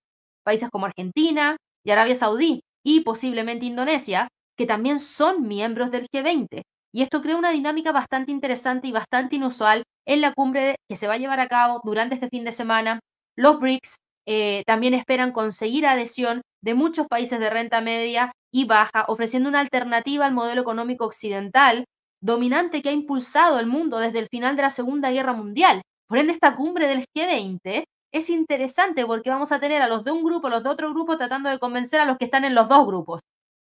[0.44, 6.62] Países como Argentina y Arabia Saudí y posiblemente Indonesia, que también son miembros del G20.
[6.94, 11.08] Y esto crea una dinámica bastante interesante y bastante inusual en la cumbre que se
[11.08, 13.00] va a llevar a cabo durante este fin de semana.
[13.36, 19.04] Los BRICS eh, también esperan conseguir adhesión de muchos países de renta media y baja,
[19.08, 21.84] ofreciendo una alternativa al modelo económico occidental
[22.22, 25.82] dominante que ha impulsado el mundo desde el final de la Segunda Guerra Mundial.
[26.08, 30.12] Por ende, esta cumbre del G20 es interesante porque vamos a tener a los de
[30.12, 32.68] un grupo, los de otro grupo, tratando de convencer a los que están en los
[32.68, 33.22] dos grupos.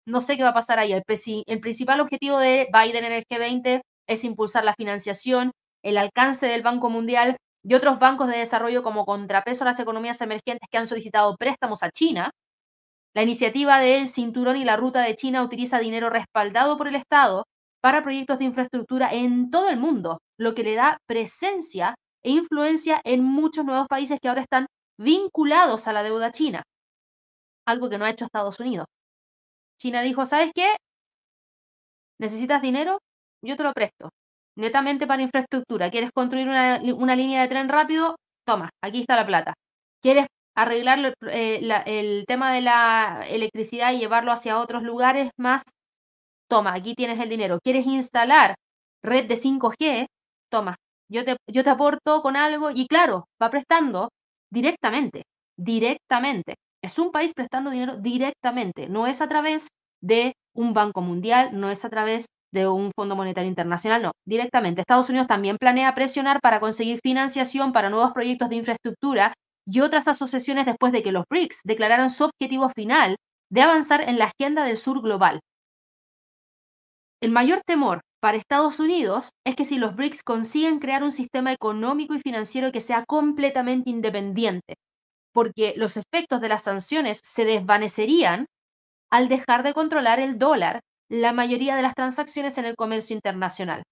[0.06, 0.94] No sé qué va a pasar ahí.
[0.94, 1.04] El,
[1.46, 5.52] el principal objetivo de Biden en el G20 es impulsar la financiación,
[5.84, 10.20] el alcance del Banco Mundial y otros bancos de desarrollo como contrapeso a las economías
[10.22, 12.32] emergentes que han solicitado préstamos a China.
[13.16, 17.46] La iniciativa del Cinturón y la Ruta de China utiliza dinero respaldado por el Estado
[17.82, 23.02] para proyectos de infraestructura en todo el mundo, lo que le da presencia e influencia
[23.04, 24.66] en muchos nuevos países que ahora están
[24.98, 26.64] vinculados a la deuda china,
[27.66, 28.88] algo que no ha hecho Estados Unidos.
[29.84, 30.78] China dijo, ¿sabes qué?
[32.20, 33.00] ¿Necesitas dinero?
[33.42, 34.12] Yo te lo presto.
[34.56, 35.92] Netamente para infraestructura.
[35.92, 38.16] ¿Quieres construir una, línea de tren rápido?
[38.46, 39.56] Toma, aquí está la plata.
[40.02, 45.64] ¿Quieres arreglar eh, el tema de la electricidad y llevarlo hacia otros lugares más
[46.48, 47.60] toma, aquí tienes el dinero.
[47.62, 48.56] ¿Quieres instalar
[49.04, 50.08] red de 5G?
[50.50, 50.78] Toma,
[51.10, 54.10] yo te, yo te aporto con algo y claro, va prestando
[54.52, 55.24] directamente,
[55.58, 56.56] directamente.
[56.84, 59.68] Es un país prestando dinero directamente, no es a través
[60.02, 64.82] de un banco mundial, no es a través de un Fondo Monetario Internacional, no, directamente.
[64.82, 69.34] Estados Unidos también planea presionar para conseguir financiación para nuevos proyectos de infraestructura
[69.66, 73.16] y otras asociaciones después de que los BRICS declararon su objetivo final
[73.50, 75.40] de avanzar en la agenda del sur global,
[77.24, 81.54] el mayor temor para Estados Unidos es que si los BRICS consiguen crear un sistema
[81.54, 84.76] económico y financiero que sea completamente independiente,
[85.34, 88.46] porque los efectos de las sanciones se desvanecerían
[89.12, 93.84] al dejar de controlar el dólar la mayoría de las transacciones en el comercio internacional.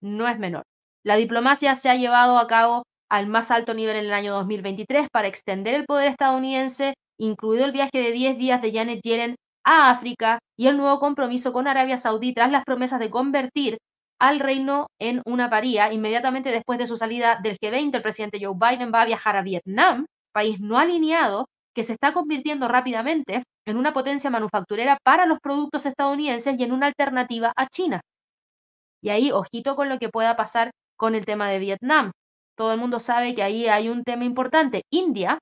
[0.00, 0.64] No es menor.
[1.04, 5.08] La diplomacia se ha llevado a cabo al más alto nivel en el año 2023
[5.10, 9.90] para extender el poder estadounidense, incluido el viaje de 10 días de Janet Yellen a
[9.90, 13.78] África y el nuevo compromiso con Arabia Saudí tras las promesas de convertir
[14.20, 15.92] al reino en una paría.
[15.92, 19.42] Inmediatamente después de su salida del G20, el presidente Joe Biden va a viajar a
[19.42, 25.38] Vietnam, país no alineado que se está convirtiendo rápidamente en una potencia manufacturera para los
[25.40, 28.00] productos estadounidenses y en una alternativa a China.
[29.02, 32.10] Y ahí, ojito con lo que pueda pasar con el tema de Vietnam.
[32.56, 34.82] Todo el mundo sabe que ahí hay un tema importante.
[34.90, 35.38] India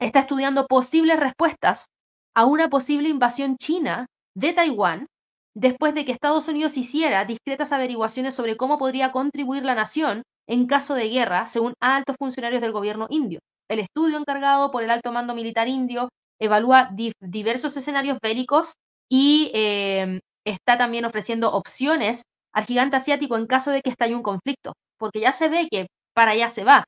[0.00, 1.86] está estudiando posibles respuestas
[2.34, 5.06] a una posible invasión china de Taiwán
[5.54, 10.66] después de que Estados Unidos hiciera discretas averiguaciones sobre cómo podría contribuir la nación en
[10.66, 13.40] caso de guerra, según altos funcionarios del gobierno indio.
[13.70, 16.08] El estudio encargado por el alto mando militar indio
[16.40, 16.90] evalúa
[17.20, 18.72] diversos escenarios bélicos
[19.08, 24.24] y eh, está también ofreciendo opciones al gigante asiático en caso de que estalle un
[24.24, 26.84] conflicto, porque ya se ve que para allá se va.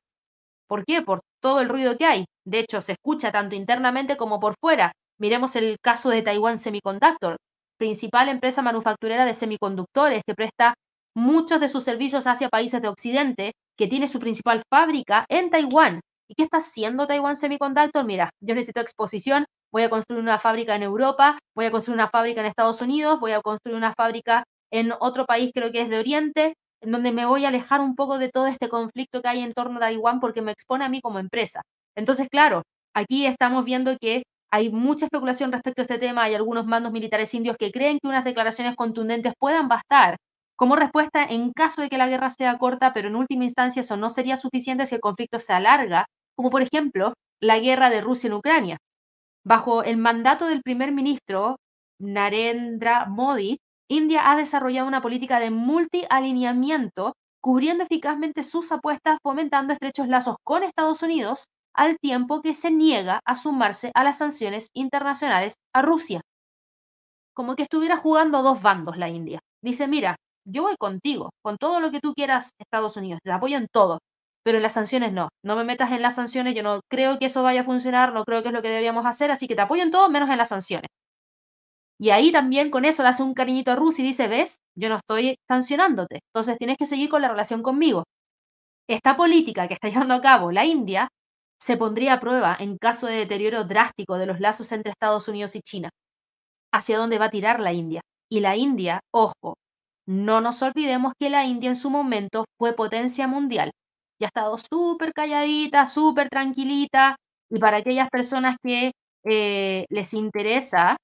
[0.67, 1.01] ¿Por qué?
[1.01, 2.25] Por todo el ruido que hay.
[2.45, 4.91] De hecho, se escucha tanto internamente como por fuera.
[5.17, 7.37] Miremos el caso de Taiwan Semiconductor,
[7.77, 10.73] principal empresa manufacturera de semiconductores que presta
[11.15, 16.01] muchos de sus servicios hacia países de Occidente, que tiene su principal fábrica en Taiwán.
[16.33, 18.03] ¿Y qué está haciendo Taiwan Semiconductor?
[18.05, 22.07] Mira, yo necesito exposición, voy a construir una fábrica en Europa, voy a construir una
[22.07, 25.89] fábrica en Estados Unidos, voy a construir una fábrica en otro país, creo que es
[25.89, 29.27] de Oriente, en donde me voy a alejar un poco de todo este conflicto que
[29.27, 31.61] hay en torno a Taiwán porque me expone a mí como empresa.
[31.95, 32.63] Entonces, claro,
[32.95, 36.23] aquí estamos viendo que hay mucha especulación respecto a este tema.
[36.23, 40.15] Hay algunos mandos militares indios que creen que unas declaraciones contundentes puedan bastar
[40.55, 43.97] como respuesta en caso de que la guerra sea corta, pero en última instancia eso
[43.97, 48.27] no sería suficiente si el conflicto se alarga, como por ejemplo la guerra de Rusia
[48.27, 48.77] en Ucrania.
[49.45, 51.57] Bajo el mandato del primer ministro
[51.99, 53.57] Narendra Modi,
[53.89, 60.63] India ha desarrollado una política de multialineamiento, cubriendo eficazmente sus apuestas, fomentando estrechos lazos con
[60.63, 66.21] Estados Unidos al tiempo que se niega a sumarse a las sanciones internacionales a Rusia.
[67.35, 69.39] Como que estuviera jugando dos bandos la India.
[69.61, 70.15] Dice, mira,
[70.45, 73.99] yo voy contigo, con todo lo que tú quieras, Estados Unidos, te apoyo en todo,
[74.43, 75.29] pero en las sanciones no.
[75.43, 78.25] No me metas en las sanciones, yo no creo que eso vaya a funcionar, no
[78.25, 80.37] creo que es lo que deberíamos hacer, así que te apoyo en todo menos en
[80.37, 80.89] las sanciones.
[81.99, 84.89] Y ahí también con eso le hace un cariñito a Rusia y dice, ves, yo
[84.89, 88.03] no estoy sancionándote, entonces tienes que seguir con la relación conmigo.
[88.89, 91.07] Esta política que está llevando a cabo la India
[91.59, 95.55] se pondría a prueba en caso de deterioro drástico de los lazos entre Estados Unidos
[95.55, 95.89] y China.
[96.73, 98.01] ¿Hacia dónde va a tirar la India?
[98.29, 99.55] Y la India, ojo,
[100.07, 103.71] no nos olvidemos que la India en su momento fue potencia mundial
[104.25, 107.15] ha estado súper calladita, súper tranquilita.
[107.49, 108.91] Y para aquellas personas que
[109.25, 110.97] eh, les interesa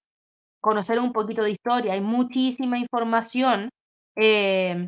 [0.62, 3.70] conocer un poquito de historia, hay muchísima información
[4.18, 4.88] eh,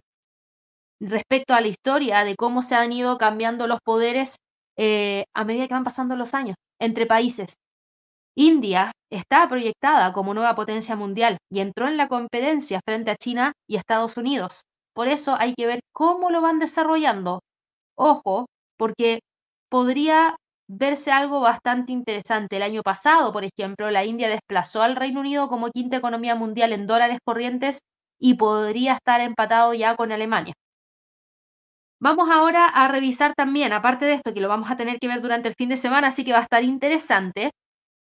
[1.01, 4.35] respecto a la historia de cómo se han ido cambiando los poderes
[4.77, 7.53] eh, a medida que van pasando los años entre países.
[8.35, 13.53] India está proyectada como nueva potencia mundial y entró en la competencia frente a China
[13.67, 14.61] y Estados Unidos.
[14.93, 17.41] Por eso hay que ver cómo lo van desarrollando.
[18.03, 18.47] Ojo,
[18.77, 19.19] porque
[19.69, 20.35] podría
[20.67, 22.55] verse algo bastante interesante.
[22.57, 26.73] El año pasado, por ejemplo, la India desplazó al Reino Unido como quinta economía mundial
[26.73, 27.77] en dólares corrientes
[28.19, 30.55] y podría estar empatado ya con Alemania.
[31.99, 35.21] Vamos ahora a revisar también, aparte de esto, que lo vamos a tener que ver
[35.21, 37.51] durante el fin de semana, así que va a estar interesante,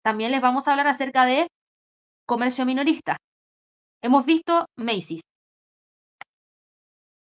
[0.05, 1.49] también les vamos a hablar acerca de
[2.27, 3.19] comercio minorista.
[4.03, 5.23] Hemos visto Macy's.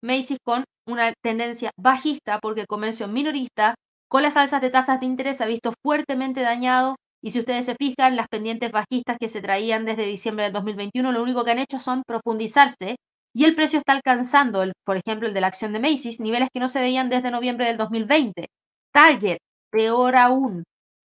[0.04, 3.76] Macy's con una tendencia bajista porque el comercio minorista
[4.10, 6.96] con las alzas de tasas de interés ha visto fuertemente dañado.
[7.24, 11.12] Y si ustedes se fijan, las pendientes bajistas que se traían desde diciembre del 2021
[11.12, 12.98] lo único que han hecho son profundizarse.
[13.34, 16.60] Y el precio está alcanzando, por ejemplo, el de la acción de Macy's, niveles que
[16.60, 18.48] no se veían desde noviembre del 2020.
[18.92, 19.38] Target,
[19.72, 20.64] peor aún,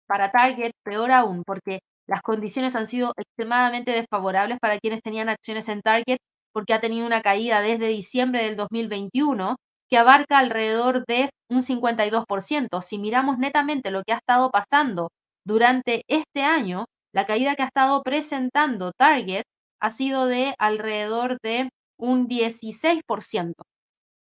[0.07, 5.69] para Target, peor aún, porque las condiciones han sido extremadamente desfavorables para quienes tenían acciones
[5.69, 6.17] en Target,
[6.53, 9.55] porque ha tenido una caída desde diciembre del 2021
[9.89, 12.81] que abarca alrededor de un 52%.
[12.81, 15.09] Si miramos netamente lo que ha estado pasando
[15.45, 19.43] durante este año, la caída que ha estado presentando Target
[19.81, 23.53] ha sido de alrededor de un 16%.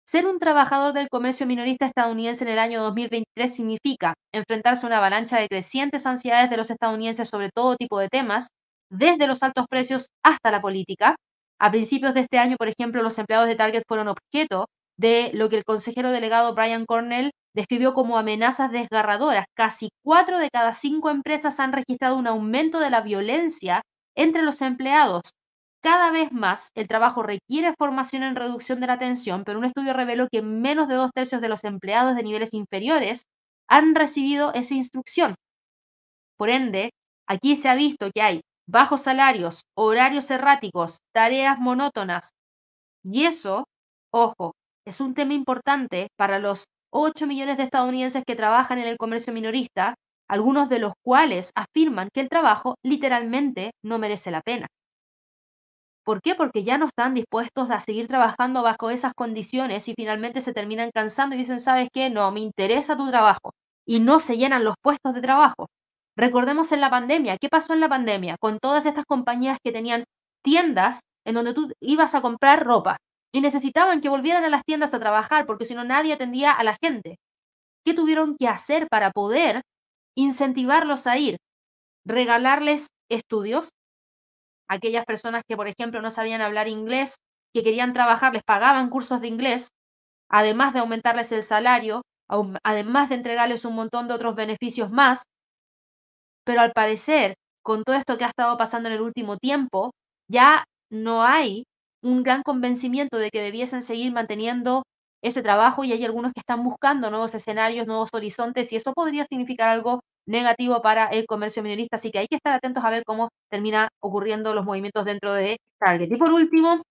[0.05, 4.97] Ser un trabajador del comercio minorista estadounidense en el año 2023 significa enfrentarse a una
[4.97, 8.49] avalancha de crecientes ansiedades de los estadounidenses sobre todo tipo de temas,
[8.91, 11.15] desde los altos precios hasta la política.
[11.63, 15.47] A principios de este año, por ejemplo, los empleados de Target fueron objeto de lo
[15.47, 19.45] que el consejero delegado Brian Cornell describió como amenazas desgarradoras.
[19.55, 23.81] Casi cuatro de cada cinco empresas han registrado un aumento de la violencia
[24.13, 25.21] entre los empleados,
[25.81, 29.93] cada vez más el trabajo requiere formación en reducción de la tensión, pero un estudio
[29.93, 33.23] reveló que menos de dos tercios de los empleados de niveles inferiores
[33.69, 35.35] han recibido esa instrucción.
[36.37, 36.91] Por ende,
[37.27, 42.31] aquí se ha visto que hay bajos salarios, horarios erráticos, tareas monótonas.
[43.03, 43.65] Y eso,
[44.11, 44.53] ojo,
[44.85, 49.33] es un tema importante para los 8 millones de estadounidenses que trabajan en el comercio
[49.33, 49.95] minorista,
[50.29, 54.67] algunos de los cuales afirman que el trabajo literalmente no merece la pena.
[56.05, 56.35] ¿Por qué?
[56.35, 60.91] Porque ya no están dispuestos a seguir trabajando bajo esas condiciones y finalmente se terminan
[60.93, 62.09] cansando y dicen, ¿sabes qué?
[62.09, 63.53] No, me interesa tu trabajo.
[63.85, 65.67] Y no se llenan los puestos de trabajo.
[66.17, 68.37] Recordemos en la pandemia, ¿qué pasó en la pandemia?
[68.39, 70.03] Con todas estas compañías que tenían
[70.43, 72.97] tiendas en donde tú ibas a comprar ropa
[73.33, 76.63] y necesitaban que volvieran a las tiendas a trabajar porque si no nadie atendía a
[76.63, 77.17] la gente.
[77.85, 79.61] ¿Qué tuvieron que hacer para poder
[80.15, 81.37] incentivarlos a ir?
[82.05, 83.69] Regalarles estudios,
[84.69, 87.15] aquellas personas que, por ejemplo, no sabían hablar inglés,
[87.53, 89.69] que querían trabajar, les pagaban cursos de inglés,
[90.29, 92.03] además de aumentarles el salario,
[92.63, 95.23] además de entregarles un montón de otros beneficios más.
[96.45, 99.91] Pero al parecer, con todo esto que ha estado pasando en el último tiempo,
[100.29, 101.63] ya no hay
[102.03, 104.83] un gran convencimiento de que debiesen seguir manteniendo
[105.23, 109.23] ese trabajo y hay algunos que están buscando nuevos escenarios, nuevos horizontes y eso podría
[109.23, 113.03] significar algo negativo para el comercio minorista, así que hay que estar atentos a ver
[113.05, 116.11] cómo termina ocurriendo los movimientos dentro de Target.
[116.11, 116.81] Y por último,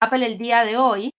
[0.00, 1.10] Apple el día de hoy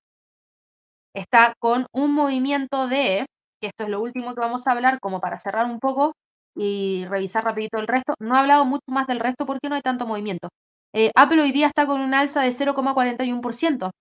[1.13, 3.25] está con un movimiento de,
[3.61, 6.13] que esto es lo último que vamos a hablar, como para cerrar un poco
[6.57, 8.15] y revisar rapidito el resto.
[8.19, 10.49] No he hablado mucho más del resto porque no hay tanto movimiento.
[10.93, 13.91] Eh, Apple hoy día está con un alza de 0,41%.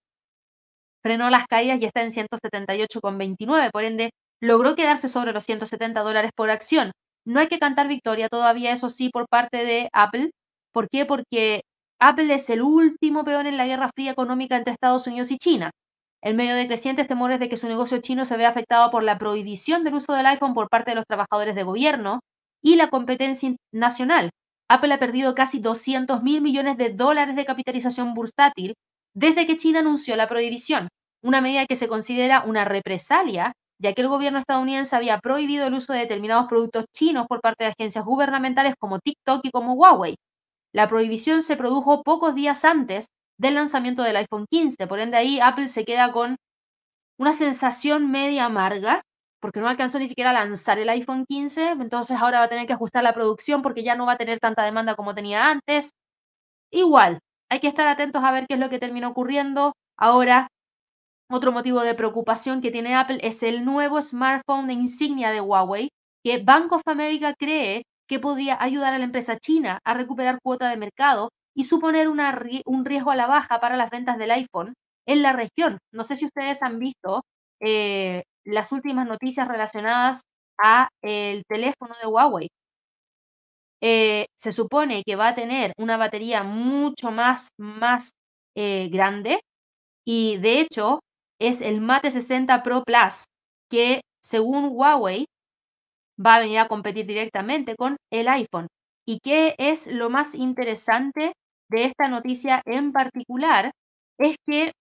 [1.02, 6.30] Frenó las caídas y está en 178,29, por ende logró quedarse sobre los 170 dólares
[6.34, 6.92] por acción.
[7.24, 10.30] No hay que cantar victoria todavía, eso sí, por parte de Apple.
[10.72, 11.04] ¿Por qué?
[11.06, 11.62] Porque
[12.00, 15.70] Apple es el último peón en la guerra fría económica entre Estados Unidos y China.
[16.22, 19.18] En medio de crecientes temores de que su negocio chino se vea afectado por la
[19.18, 22.20] prohibición del uso del iPhone por parte de los trabajadores de gobierno
[22.62, 24.30] y la competencia nacional,
[24.68, 28.74] Apple ha perdido casi 200 mil millones de dólares de capitalización bursátil
[29.14, 30.88] desde que China anunció la prohibición,
[31.22, 35.74] una medida que se considera una represalia ya que el gobierno estadounidense había prohibido el
[35.74, 40.16] uso de determinados productos chinos por parte de agencias gubernamentales como TikTok y como Huawei.
[40.72, 43.06] La prohibición se produjo pocos días antes
[43.38, 46.36] del lanzamiento del iPhone 15, por ende ahí Apple se queda con
[47.18, 49.02] una sensación media amarga,
[49.46, 52.66] porque no alcanzó ni siquiera a lanzar el iPhone 15, entonces ahora va a tener
[52.66, 55.90] que ajustar la producción porque ya no va a tener tanta demanda como tenía antes.
[56.72, 59.74] Igual, hay que estar atentos a ver qué es lo que termina ocurriendo.
[59.96, 60.48] Ahora,
[61.30, 65.90] otro motivo de preocupación que tiene Apple es el nuevo smartphone de insignia de Huawei,
[66.24, 70.68] que Bank of America cree que podría ayudar a la empresa china a recuperar cuota
[70.70, 74.74] de mercado y suponer un riesgo a la baja para las ventas del iPhone
[75.06, 75.78] en la región.
[75.92, 77.22] No sé si ustedes han visto
[77.60, 80.22] eh, las últimas noticias relacionadas
[80.62, 82.48] a el teléfono de Huawei.
[83.82, 88.10] Eh, se supone que va a tener una batería mucho más, más
[88.56, 89.40] eh, grande
[90.06, 91.00] y de hecho
[91.40, 93.24] es el Mate 60 Pro Plus
[93.70, 95.26] que según Huawei
[96.24, 98.68] va a venir a competir directamente con el iPhone.
[99.06, 101.32] ¿Y qué es lo más interesante
[101.70, 103.70] de esta noticia en particular?
[104.18, 104.72] Es que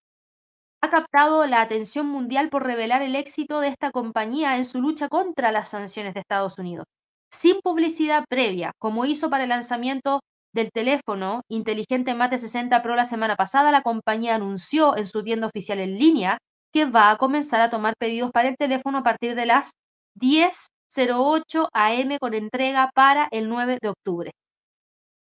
[0.86, 5.08] ha captado la atención mundial por revelar el éxito de esta compañía en su lucha
[5.08, 6.86] contra las sanciones de Estados Unidos.
[7.30, 10.20] Sin publicidad previa, como hizo para el lanzamiento
[10.54, 15.48] del teléfono inteligente Mate 60 Pro la semana pasada, la compañía anunció en su tienda
[15.48, 16.38] oficial en línea
[16.72, 19.72] que va a comenzar a tomar pedidos para el teléfono a partir de las
[20.20, 24.30] 10.08 am con entrega para el 9 de octubre.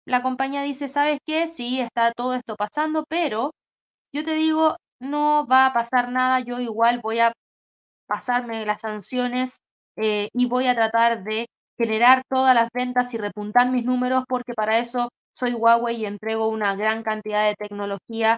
[0.06, 1.47] La compañía dice, ¿sabes qué?
[1.47, 3.52] Sí, está todo esto pasando, pero
[4.14, 7.34] yo te digo, no va a pasar nada, yo igual voy a
[8.08, 9.58] pasarme las sanciones
[9.97, 11.47] eh, y voy a tratar de
[11.78, 16.47] generar todas las ventas y repuntar mis números porque para eso soy Huawei y entrego
[16.49, 18.38] una gran cantidad de tecnología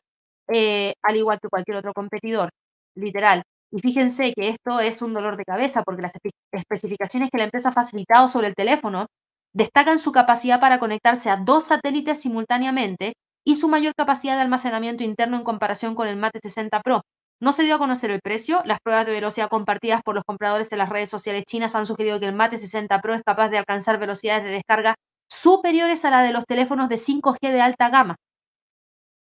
[0.50, 2.50] eh, al igual que cualquier otro competidor,
[2.96, 3.44] literal.
[3.72, 6.14] Y fíjense que esto es un dolor de cabeza porque las
[6.52, 9.08] especificaciones que la empresa ha facilitado sobre el teléfono
[9.54, 13.14] destacan su capacidad para conectarse a dos satélites simultáneamente
[13.46, 17.02] y su mayor capacidad de almacenamiento interno en comparación con el Mate 60 Pro.
[17.42, 18.62] No se dio a conocer el precio.
[18.66, 22.20] Las pruebas de velocidad compartidas por los compradores en las redes sociales chinas han sugerido
[22.20, 24.96] que el Mate 60 Pro es capaz de alcanzar velocidades de descarga
[25.30, 28.16] superiores a la de los teléfonos de 5G de alta gama.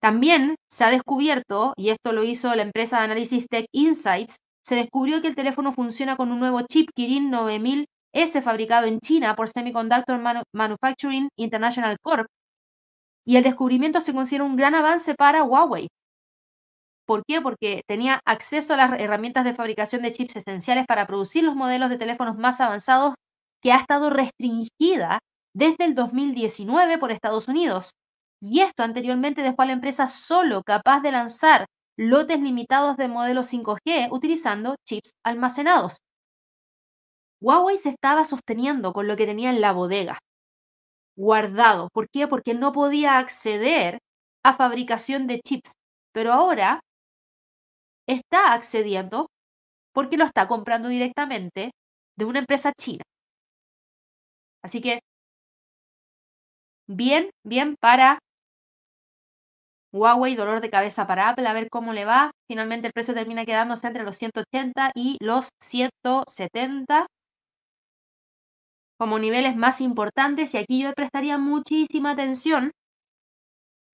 [0.01, 4.75] También se ha descubierto, y esto lo hizo la empresa de análisis Tech Insights, se
[4.75, 9.49] descubrió que el teléfono funciona con un nuevo chip Kirin 9000S fabricado en China por
[9.49, 10.19] Semiconductor
[10.53, 12.27] Manufacturing International Corp,
[13.25, 15.87] y el descubrimiento se considera un gran avance para Huawei.
[17.05, 17.41] ¿Por qué?
[17.41, 21.89] Porque tenía acceso a las herramientas de fabricación de chips esenciales para producir los modelos
[21.89, 23.15] de teléfonos más avanzados
[23.61, 25.19] que ha estado restringida
[25.53, 27.91] desde el 2019 por Estados Unidos.
[28.41, 31.65] Y esto anteriormente dejó a la empresa solo capaz de lanzar
[31.97, 35.97] lotes limitados de modelos 5G utilizando chips almacenados.
[37.41, 40.19] Huawei se estaba sosteniendo con lo que tenía en la bodega,
[41.15, 41.89] guardado.
[41.93, 42.27] ¿Por qué?
[42.27, 43.99] Porque no podía acceder
[44.43, 45.71] a fabricación de chips.
[46.13, 46.81] Pero ahora
[48.07, 49.27] está accediendo
[49.93, 51.71] porque lo está comprando directamente
[52.17, 53.03] de una empresa china.
[54.63, 55.01] Así que,
[56.87, 58.19] bien, bien para
[59.93, 62.31] Huawei, dolor de cabeza para Apple, a ver cómo le va.
[62.47, 67.07] Finalmente el precio termina quedándose entre los 180 y los 170
[69.01, 72.71] como niveles más importantes y aquí yo prestaría muchísima atención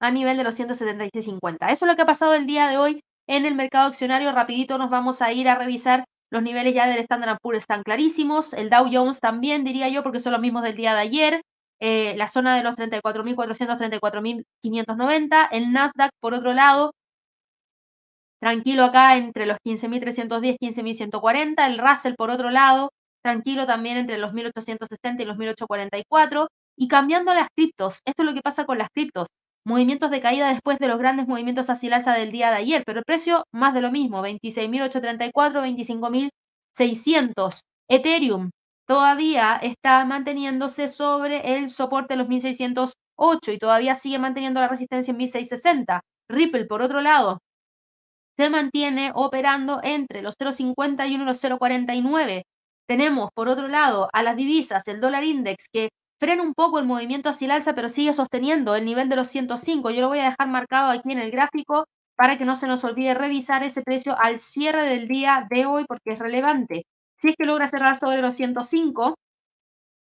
[0.01, 1.72] a nivel de los 176.50.
[1.72, 4.34] Eso es lo que ha pasado el día de hoy en el mercado accionario.
[4.34, 8.51] Rapidito nos vamos a ir a revisar los niveles ya del Standard Poor's están clarísimos.
[8.51, 11.41] El Dow Jones también, diría yo, porque son los mismos del día de ayer.
[11.80, 15.47] Eh, la zona de los 34.400, 34.590.
[15.51, 16.91] El Nasdaq, por otro lado,
[18.41, 21.66] tranquilo acá entre los 15.310, 15.140.
[21.66, 22.89] El Russell, por otro lado,
[23.28, 26.48] tranquilo también entre los 1860 y los 1844.
[26.78, 29.28] Y cambiando las criptos, esto es lo que pasa con las criptos.
[29.66, 32.84] Movimientos de caída después de los grandes movimientos hacia el alza del día de ayer,
[32.86, 37.60] pero el precio más de lo mismo, 26.834, 25.600.
[37.90, 38.52] Ethereum
[38.88, 45.12] todavía está manteniéndose sobre el soporte de los 1608 y todavía sigue manteniendo la resistencia
[45.12, 46.02] en 1660.
[46.30, 47.40] Ripple, por otro lado,
[48.38, 52.44] se mantiene operando entre los 0.51 y los 0.49.
[52.88, 56.86] Tenemos, por otro lado, a las divisas, el dólar index, que frena un poco el
[56.86, 59.90] movimiento hacia el alza, pero sigue sosteniendo el nivel de los 105.
[59.92, 61.86] Yo lo voy a dejar marcado aquí en el gráfico
[62.16, 65.86] para que no se nos olvide revisar ese precio al cierre del día de hoy
[65.88, 66.86] porque es relevante.
[67.16, 69.16] Si es que logra cerrar sobre los 105,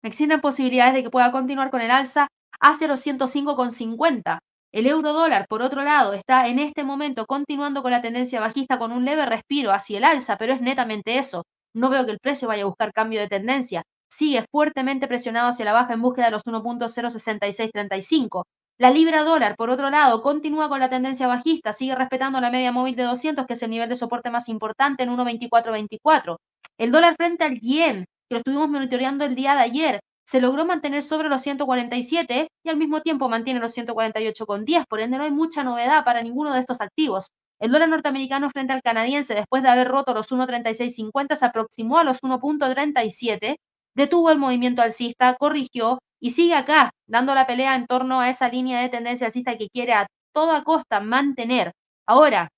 [0.03, 2.29] existen posibilidades de que pueda continuar con el alza
[2.61, 4.39] hacia los 105,50.
[4.73, 8.79] El euro dólar, por otro lado, está en este momento continuando con la tendencia bajista
[8.79, 11.45] con un leve respiro hacia el alza, pero es netamente eso.
[11.75, 13.83] No veo que el precio vaya a buscar cambio de tendencia.
[14.11, 18.45] Sigue fuertemente presionado hacia la baja en búsqueda de los 1.06635.
[18.79, 22.73] La libra dólar, por otro lado, continúa con la tendencia bajista, sigue respetando la media
[22.73, 26.37] móvil de 200, que es el nivel de soporte más importante en 1.2424.
[26.79, 30.65] El dólar frente al yen, que lo estuvimos monitoreando el día de ayer, se logró
[30.65, 35.31] mantener sobre los 147 y al mismo tiempo mantiene los 148,10, por ende no hay
[35.31, 37.27] mucha novedad para ninguno de estos activos.
[37.61, 42.05] El dólar norteamericano frente al canadiense, después de haber roto los 1.3650, se aproximó a
[42.05, 43.57] los 1.37,
[43.95, 48.49] detuvo el movimiento alcista, corrigió y sigue acá, dando la pelea en torno a esa
[48.49, 51.73] línea de tendencia alcista que quiere a toda costa mantener.
[52.07, 52.49] Ahora,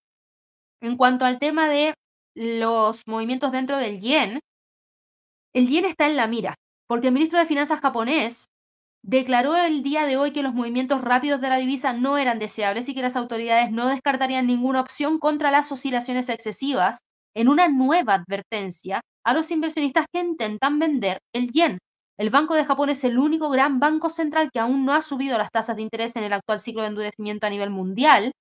[0.81, 1.95] en cuanto al tema de
[2.35, 4.41] los movimientos dentro del yen,
[5.55, 6.55] el yen está en la mira
[6.93, 8.45] porque el ministro de Finanzas japonés
[9.03, 12.89] declaró el día de hoy que los movimientos rápidos de la divisa no eran deseables
[12.89, 16.99] y que las autoridades no descartarían ninguna opción contra las oscilaciones excesivas
[17.35, 21.79] en una nueva advertencia a los inversionistas que intentan vender el yen.
[22.19, 25.39] El Banco de Japón es el único gran banco central que aún no ha subido
[25.39, 28.33] las tasas de interés en el actual ciclo de endurecimiento a nivel mundial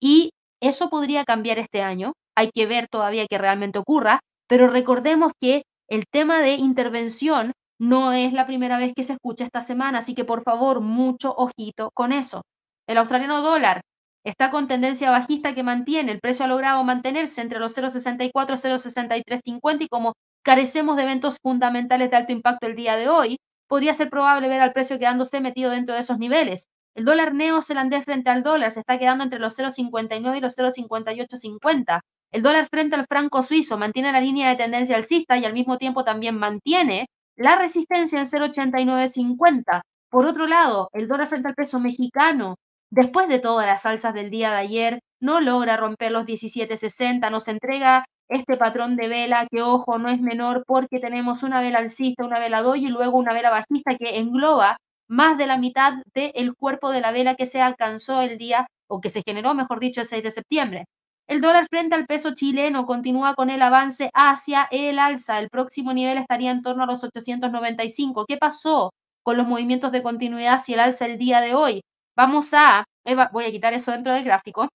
[0.00, 2.12] y eso podría cambiar este año.
[2.36, 8.12] Hay que ver todavía que realmente ocurra, pero recordemos que el tema de intervención no
[8.12, 11.90] es la primera vez que se escucha esta semana, así que por favor, mucho ojito
[11.94, 12.42] con eso.
[12.86, 13.80] El australiano dólar
[14.22, 18.58] está con tendencia bajista que mantiene, el precio ha logrado mantenerse entre los 0,64 y
[18.58, 20.12] 0,6350 y como
[20.44, 24.60] carecemos de eventos fundamentales de alto impacto el día de hoy, podría ser probable ver
[24.60, 26.66] al precio quedándose metido dentro de esos niveles.
[26.94, 32.00] El dólar neozelandés frente al dólar se está quedando entre los 0,59 y los 0,5850.
[32.30, 35.78] El dólar frente al franco suizo mantiene la línea de tendencia alcista y al mismo
[35.78, 37.06] tiempo también mantiene
[37.40, 39.80] la resistencia en 0,8950.
[40.10, 42.56] Por otro lado, el dólar frente al peso mexicano,
[42.90, 47.48] después de todas las alzas del día de ayer, no logra romper los 17.60, nos
[47.48, 52.24] entrega este patrón de vela que, ojo, no es menor porque tenemos una vela alcista,
[52.26, 54.76] una vela doy y luego una vela bajista que engloba
[55.08, 59.00] más de la mitad del cuerpo de la vela que se alcanzó el día, o
[59.00, 60.84] que se generó, mejor dicho, el 6 de septiembre.
[61.30, 65.38] El dólar frente al peso chileno continúa con el avance hacia el alza.
[65.38, 68.24] El próximo nivel estaría en torno a los 895.
[68.26, 68.90] ¿Qué pasó
[69.22, 71.82] con los movimientos de continuidad hacia el alza el día de hoy?
[72.16, 72.84] Vamos a,
[73.30, 74.68] voy a quitar eso dentro del gráfico.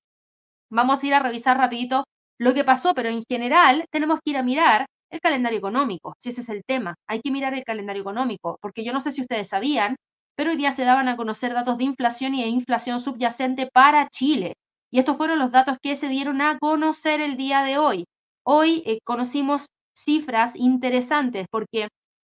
[0.71, 2.05] Vamos a ir a revisar rapidito
[2.39, 6.29] lo que pasó, pero en general tenemos que ir a mirar el calendario económico, si
[6.29, 6.95] ese es el tema.
[7.05, 9.97] Hay que mirar el calendario económico, porque yo no sé si ustedes sabían,
[10.37, 14.07] pero hoy día se daban a conocer datos de inflación y de inflación subyacente para
[14.07, 14.53] Chile.
[14.91, 18.05] Y estos fueron los datos que se dieron a conocer el día de hoy.
[18.45, 19.65] Hoy eh, conocimos
[19.95, 21.87] cifras interesantes porque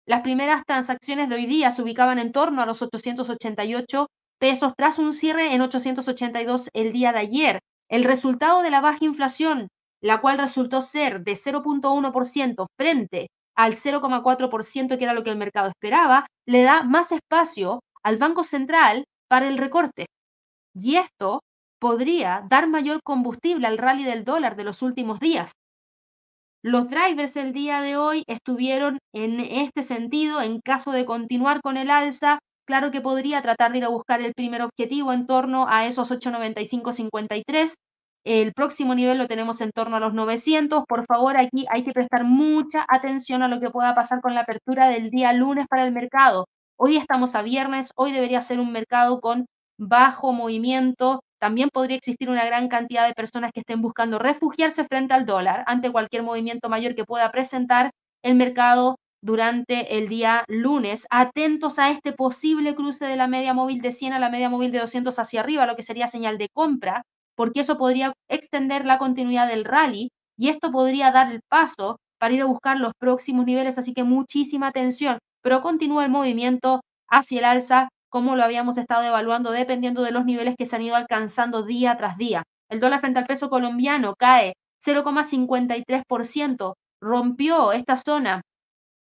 [0.07, 4.07] las primeras transacciones de hoy día se ubicaban en torno a los 888
[4.39, 7.59] pesos tras un cierre en 882 el día de ayer.
[7.89, 9.69] El resultado de la baja inflación,
[10.01, 15.69] la cual resultó ser de 0.1% frente al 0,4% que era lo que el mercado
[15.69, 20.07] esperaba, le da más espacio al Banco Central para el recorte.
[20.75, 21.41] Y esto
[21.79, 25.53] podría dar mayor combustible al rally del dólar de los últimos días.
[26.63, 31.77] Los drivers el día de hoy estuvieron en este sentido, en caso de continuar con
[31.77, 35.69] el alza, claro que podría tratar de ir a buscar el primer objetivo en torno
[35.69, 37.75] a esos 895.53.
[38.25, 40.83] El próximo nivel lo tenemos en torno a los 900.
[40.89, 44.41] Por favor, aquí hay que prestar mucha atención a lo que pueda pasar con la
[44.41, 46.47] apertura del día lunes para el mercado.
[46.77, 49.47] Hoy estamos a viernes, hoy debería ser un mercado con
[49.79, 55.15] bajo movimiento, también podría existir una gran cantidad de personas que estén buscando refugiarse frente
[55.15, 57.91] al dólar ante cualquier movimiento mayor que pueda presentar
[58.23, 61.07] el mercado durante el día lunes.
[61.11, 64.73] Atentos a este posible cruce de la media móvil de 100 a la media móvil
[64.73, 67.03] de 200 hacia arriba, lo que sería señal de compra,
[67.35, 72.35] porque eso podría extender la continuidad del rally y esto podría dar el paso para
[72.35, 77.39] ir a buscar los próximos niveles, así que muchísima atención, pero continúa el movimiento hacia
[77.39, 80.97] el alza como lo habíamos estado evaluando dependiendo de los niveles que se han ido
[80.97, 82.45] alcanzando día tras día.
[82.69, 84.55] El dólar frente al peso colombiano cae
[84.85, 88.43] 0,53%, rompió esta zona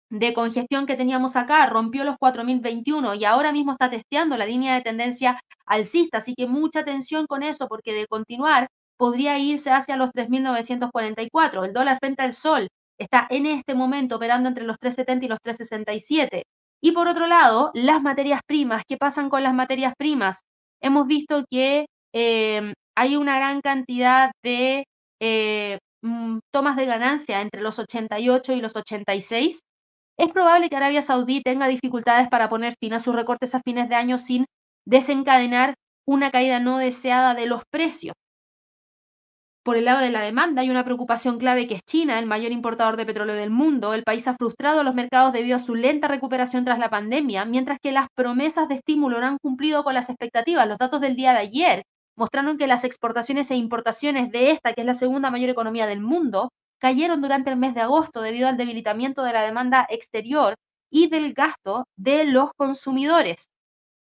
[0.09, 4.75] de congestión que teníamos acá, rompió los 4.021 y ahora mismo está testeando la línea
[4.75, 9.97] de tendencia alcista, así que mucha atención con eso porque de continuar podría irse hacia
[9.97, 11.65] los 3.944.
[11.65, 15.39] El dólar frente al sol está en este momento operando entre los 3.70 y los
[15.39, 16.43] 3.67.
[16.85, 18.83] Y por otro lado, las materias primas.
[18.87, 20.41] ¿Qué pasan con las materias primas?
[20.83, 24.85] Hemos visto que em, hay una gran cantidad de
[25.19, 29.61] eh, mm, tomas de ganancia entre los 88 y los 86.
[30.19, 33.89] Es probable que Arabia Saudí tenga dificultades para poner fin a sus recortes a fines
[33.89, 34.45] de año sin
[34.87, 35.73] desencadenar
[36.07, 38.13] una caída no deseada de los precios.
[39.65, 42.51] Por el lado de la demanda hay una preocupación clave que es China, el mayor
[42.51, 43.95] importador de petróleo del mundo.
[43.95, 47.45] El país ha frustrado a los mercados debido a su lenta recuperación tras la pandemia,
[47.45, 50.67] mientras que las promesas de estímulo no han cumplido con las expectativas.
[50.67, 51.83] Los datos del día de ayer
[52.15, 55.99] mostraron que las exportaciones e importaciones de esta, que es la segunda mayor economía del
[55.99, 56.49] mundo,
[56.79, 60.53] cayeron durante el mes de agosto debido al debilitamiento de la demanda exterior
[60.91, 63.47] y del gasto de los consumidores.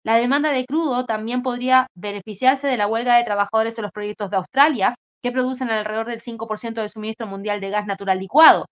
[0.05, 4.31] La demanda de crudo también podría beneficiarse de la huelga de trabajadores en los proyectos
[4.31, 8.67] de Australia, que producen alrededor del 5% del suministro mundial de gas natural licuado.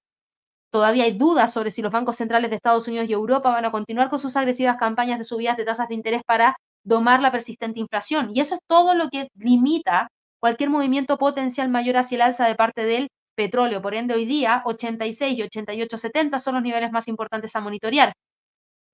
[0.73, 3.71] Todavía hay dudas sobre si los bancos centrales de Estados Unidos y Europa van a
[3.71, 7.81] continuar con sus agresivas campañas de subidas de tasas de interés para domar la persistente
[7.81, 8.31] inflación.
[8.35, 10.09] Y eso es todo lo que limita
[10.41, 13.83] cualquier movimiento potencial mayor hacia el alza de parte del petróleo.
[13.83, 18.13] Por ende, hoy día 86 y 88.70 son los niveles más importantes a monitorear.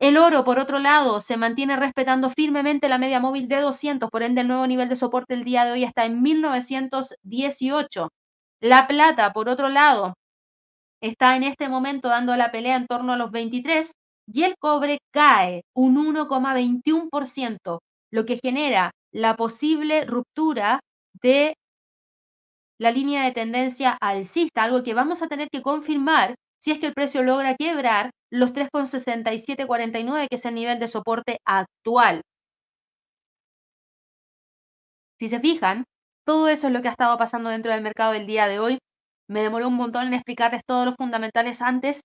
[0.03, 4.25] El oro, por otro lado, se mantiene respetando firmemente la media móvil de 200, por
[4.25, 8.09] ende el nuevo nivel de soporte el día de hoy está en 1918.
[8.61, 10.15] La plata, por otro lado,
[11.01, 13.93] está en este momento dando la pelea en torno a los 23
[14.27, 17.79] y el cobre cae un 1,21%,
[18.11, 20.81] lo que genera la posible ruptura
[21.23, 21.55] de
[22.81, 26.87] la línea de tendencia alcista, algo que vamos a tener que confirmar si es que
[26.87, 32.23] el precio logra quebrar los 3,6749, que es el nivel de soporte actual.
[35.19, 35.85] Si se fijan,
[36.25, 38.79] todo eso es lo que ha estado pasando dentro del mercado del día de hoy.
[39.29, 42.03] Me demoré un montón en explicarles todos los fundamentales antes,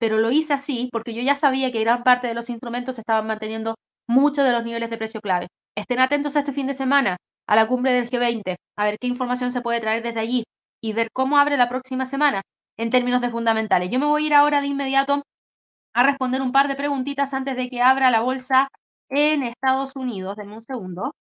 [0.00, 3.28] pero lo hice así porque yo ya sabía que gran parte de los instrumentos estaban
[3.28, 3.76] manteniendo
[4.08, 5.46] muchos de los niveles de precio clave.
[5.76, 9.06] Estén atentos a este fin de semana a la cumbre del G20, a ver qué
[9.06, 10.44] información se puede traer desde allí
[10.82, 12.42] y ver cómo abre la próxima semana
[12.80, 13.90] en términos de fundamentales.
[13.90, 15.22] Yo me voy a ir ahora de inmediato
[15.94, 18.68] a responder un par de preguntitas antes de que abra la bolsa
[19.10, 20.36] en Estados Unidos.
[20.36, 21.14] Denme un segundo.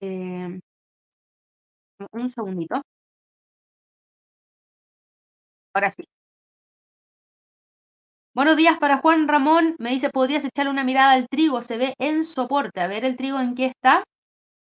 [0.00, 0.60] Eh,
[2.12, 2.82] un segundito.
[5.74, 6.04] Ahora sí.
[8.34, 9.76] Buenos días para Juan Ramón.
[9.78, 11.60] Me dice, ¿podrías echarle una mirada al trigo?
[11.62, 12.80] Se ve en soporte.
[12.80, 14.02] A ver el trigo en qué está.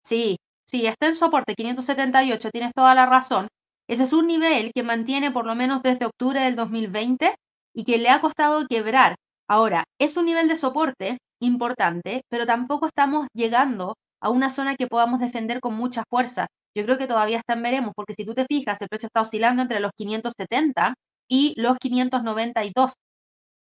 [0.06, 2.52] Sí, sí, está en soporte, 578.
[2.52, 3.48] Tienes toda la razón.
[3.88, 7.36] Ese es un nivel que mantiene por lo menos desde octubre del 2020
[7.76, 9.16] y que le ha costado quebrar.
[9.50, 14.88] Ahora, es un nivel de soporte importante, pero tampoco estamos llegando a una zona que
[14.88, 16.48] podamos defender con mucha fuerza.
[16.76, 19.22] Yo creo que todavía está en veremos, porque si tú te fijas, el precio está
[19.22, 20.96] oscilando entre los 570
[21.30, 22.94] y los 592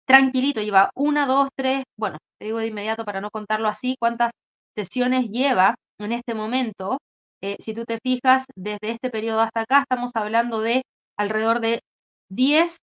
[0.06, 4.32] tranquilito, lleva una, dos, tres, bueno, te digo de inmediato para no contarlo así, cuántas
[4.76, 6.98] sesiones lleva en este momento.
[7.44, 10.84] Eh, si tú te fijas, desde este periodo hasta acá estamos hablando de
[11.18, 11.82] alrededor de
[12.30, 12.78] 10,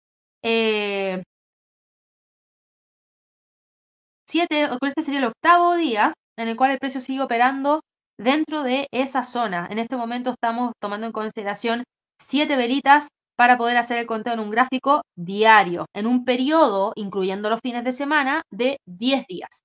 [0.45, 1.23] eh,
[4.29, 7.81] 7, este sería el octavo día en el cual el precio sigue operando
[8.19, 9.67] dentro de esa zona.
[9.71, 11.85] En este momento estamos tomando en consideración
[12.21, 17.51] 7 velitas para poder hacer el conteo en un gráfico diario, en un periodo, incluyendo
[17.51, 19.61] los fines de semana, de 10 días.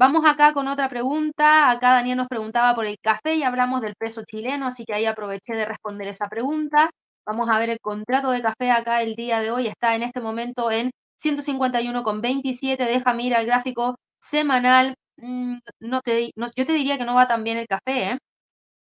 [0.00, 1.70] Vamos acá con otra pregunta.
[1.70, 5.04] Acá Daniel nos preguntaba por el café y hablamos del peso chileno, así que ahí
[5.04, 6.88] aproveché de responder esa pregunta.
[7.26, 9.66] Vamos a ver el contrato de café acá el día de hoy.
[9.66, 12.78] Está en este momento en 151,27.
[12.86, 14.94] Deja mira el gráfico semanal.
[15.18, 18.12] Mm, no te, yo te diría que no va tan bien el café.
[18.12, 18.18] ¿eh?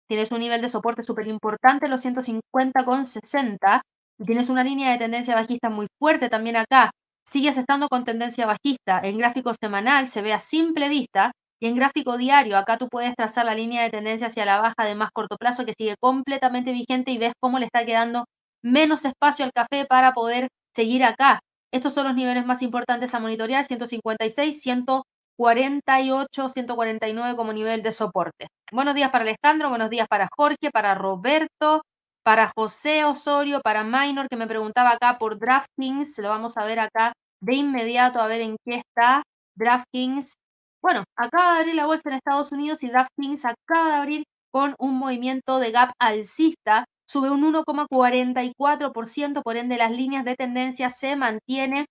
[0.08, 3.82] Tienes un nivel de soporte súper importante, los 150,60
[4.24, 6.90] tienes una línea de tendencia bajista muy fuerte también acá,
[7.26, 9.00] sigues estando con tendencia bajista.
[9.02, 13.14] En gráfico semanal se ve a simple vista y en gráfico diario acá tú puedes
[13.14, 16.72] trazar la línea de tendencia hacia la baja de más corto plazo que sigue completamente
[16.72, 18.26] vigente y ves cómo le está quedando
[18.62, 21.40] menos espacio al café para poder seguir acá.
[21.72, 28.48] Estos son los niveles más importantes a monitorear, 156, 148, 149 como nivel de soporte.
[28.72, 31.82] Buenos días para Alejandro, buenos días para Jorge, para Roberto,
[32.26, 36.80] para José Osorio, para Minor, que me preguntaba acá por DraftKings, lo vamos a ver
[36.80, 39.22] acá de inmediato, a ver en qué está
[39.54, 40.34] DraftKings.
[40.82, 44.74] Bueno, acaba de abrir la bolsa en Estados Unidos y DraftKings acaba de abrir con
[44.80, 51.14] un movimiento de gap alcista, sube un 1,44%, por ende las líneas de tendencia se
[51.14, 51.86] mantiene,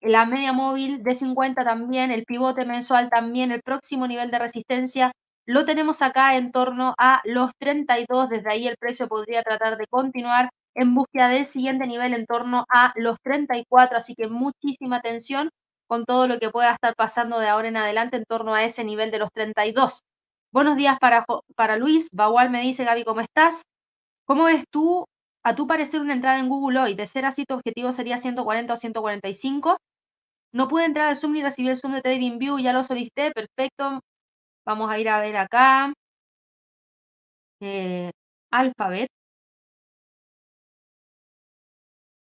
[0.00, 5.12] la media móvil de 50 también, el pivote mensual también, el próximo nivel de resistencia
[5.46, 9.86] lo tenemos acá en torno a los 32, desde ahí el precio podría tratar de
[9.86, 15.50] continuar en búsqueda del siguiente nivel en torno a los 34, así que muchísima atención
[15.86, 18.84] con todo lo que pueda estar pasando de ahora en adelante en torno a ese
[18.84, 20.00] nivel de los 32.
[20.52, 21.24] Buenos días para,
[21.56, 22.08] para Luis.
[22.12, 23.62] Bagual me dice, Gaby, ¿cómo estás?
[24.26, 25.06] ¿Cómo ves tú,
[25.44, 26.94] a tu parecer, una entrada en Google hoy?
[26.94, 29.78] De ser así, tu objetivo sería 140 o 145.
[30.52, 34.00] No pude entrar al Zoom ni recibir el Zoom de TradingView, ya lo solicité, perfecto.
[34.66, 35.92] Vamos a ir a ver acá.
[37.60, 38.10] Eh,
[38.50, 39.08] Alphabet.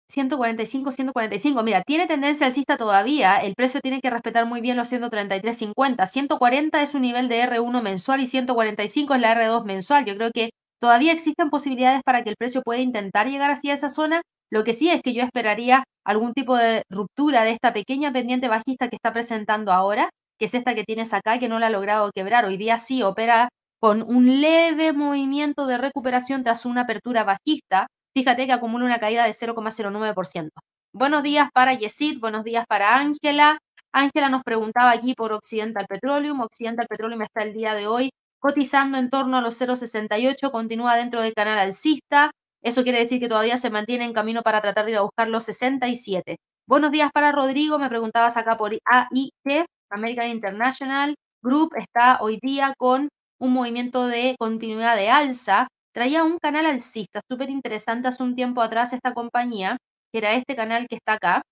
[0.08, 1.62] 145, 145.
[1.62, 3.38] Mira, tiene tendencia alcista todavía.
[3.38, 6.06] El precio tiene que respetar muy bien los 133.50.
[6.06, 10.04] 140 es un nivel de R1 mensual y 145 es la R2 mensual.
[10.04, 10.50] Yo creo que
[10.84, 14.20] Todavía existen posibilidades para que el precio pueda intentar llegar hacia esa zona.
[14.50, 18.48] Lo que sí es que yo esperaría algún tipo de ruptura de esta pequeña pendiente
[18.48, 21.70] bajista que está presentando ahora, que es esta que tienes acá, que no la ha
[21.70, 22.44] logrado quebrar.
[22.44, 23.48] Hoy día sí opera
[23.80, 27.86] con un leve movimiento de recuperación tras una apertura bajista.
[28.14, 30.50] Fíjate que acumula una caída de 0,09%.
[30.92, 33.58] Buenos días para Yesid, buenos días para Ángela.
[33.92, 36.40] Ángela nos preguntaba aquí por Occidental Petroleum.
[36.40, 38.10] Occidental Petroleum está el día de hoy
[38.44, 42.30] cotizando en torno a los 0,68, continúa dentro del canal alcista.
[42.62, 45.28] Eso quiere decir que todavía se mantiene en camino para tratar de ir a buscar
[45.28, 46.36] los 67.
[46.66, 52.74] Buenos días para Rodrigo, me preguntabas acá por AIT, American International Group, está hoy día
[52.76, 53.08] con
[53.40, 55.68] un movimiento de continuidad de alza.
[55.94, 59.76] Traía un canal alcista súper interesante hace un tiempo atrás esta compañía,
[60.12, 61.42] que era este canal que está acá,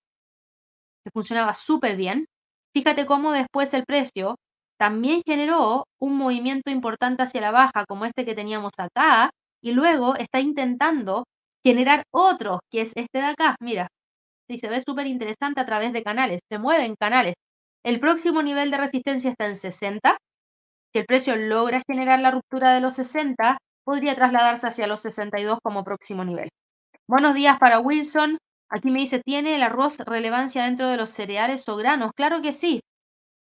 [1.03, 2.25] que funcionaba súper bien.
[2.73, 4.35] Fíjate cómo después el precio
[4.79, 9.29] también generó un movimiento importante hacia la baja, como este que teníamos acá,
[9.61, 11.25] y luego está intentando
[11.65, 13.55] generar otro, que es este de acá.
[13.61, 13.87] Mira,
[14.49, 17.35] si se ve súper interesante a través de canales, se mueven canales.
[17.83, 20.17] El próximo nivel de resistencia está en 60.
[20.93, 25.59] Si el precio logra generar la ruptura de los 60, podría trasladarse hacia los 62
[25.61, 26.49] como próximo nivel.
[27.07, 28.37] Buenos días para Wilson.
[28.69, 32.11] Aquí me dice, ¿tiene el arroz relevancia dentro de los cereales o granos?
[32.15, 32.81] Claro que sí.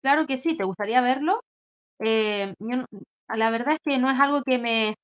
[0.01, 1.41] Claro que sí, ¿te gustaría verlo?
[1.99, 2.53] Eh,
[3.29, 4.95] la verdad es que no es algo que me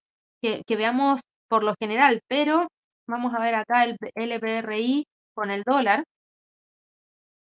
[0.41, 2.67] que, veamos por lo general, pero
[3.07, 5.05] vamos a ver acá el LPRI
[5.35, 6.03] con el dólar.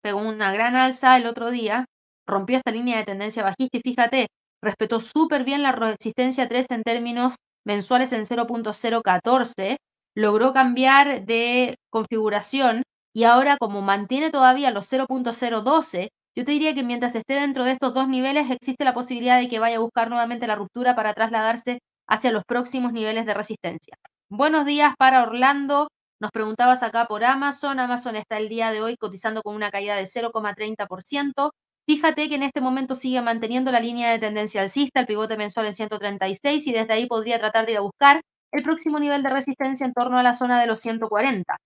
[0.03, 1.87] Pegó una gran alza el otro día,
[2.27, 4.29] rompió esta línea de tendencia bajista y fíjate,
[4.63, 7.37] respetó súper bien la resistencia 3 en términos
[7.67, 9.77] mensuales en 0.014,
[10.17, 12.83] logró cambiar de configuración
[13.15, 17.73] y ahora como mantiene todavía los 0.012, yo te diría que mientras esté dentro de
[17.73, 21.15] estos dos niveles existe la posibilidad de que vaya a buscar nuevamente la ruptura para
[21.15, 23.97] trasladarse hacia los próximos niveles de resistencia.
[24.31, 25.89] Buenos días para Orlando.
[26.21, 27.79] Nos preguntabas acá por Amazon.
[27.79, 31.53] Amazon está el día de hoy cotizando con una caída de 0,30%.
[31.87, 35.67] Fíjate que en este momento sigue manteniendo la línea de tendencia alcista, el pivote mensual
[35.67, 38.21] en 136 y desde ahí podría tratar de ir a buscar
[38.53, 41.57] el próximo nivel de resistencia en torno a la zona de los 140.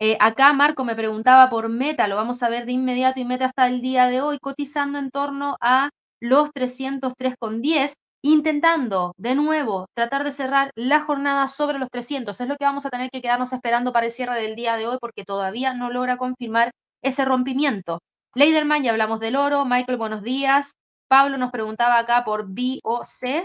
[0.00, 3.46] Eh, acá Marco me preguntaba por Meta, lo vamos a ver de inmediato y Meta
[3.46, 5.90] está el día de hoy cotizando en torno a
[6.20, 7.94] los 303,10,
[8.24, 12.40] intentando de nuevo tratar de cerrar la jornada sobre los 300.
[12.40, 14.86] Es lo que vamos a tener que quedarnos esperando para el cierre del día de
[14.86, 16.70] hoy porque todavía no logra confirmar
[17.02, 18.00] ese rompimiento.
[18.34, 19.64] Leiderman, ya hablamos del oro.
[19.66, 20.72] Michael, buenos días.
[21.08, 23.44] Pablo nos preguntaba acá por BOC,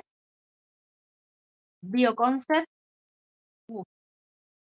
[1.82, 2.68] Bioconcept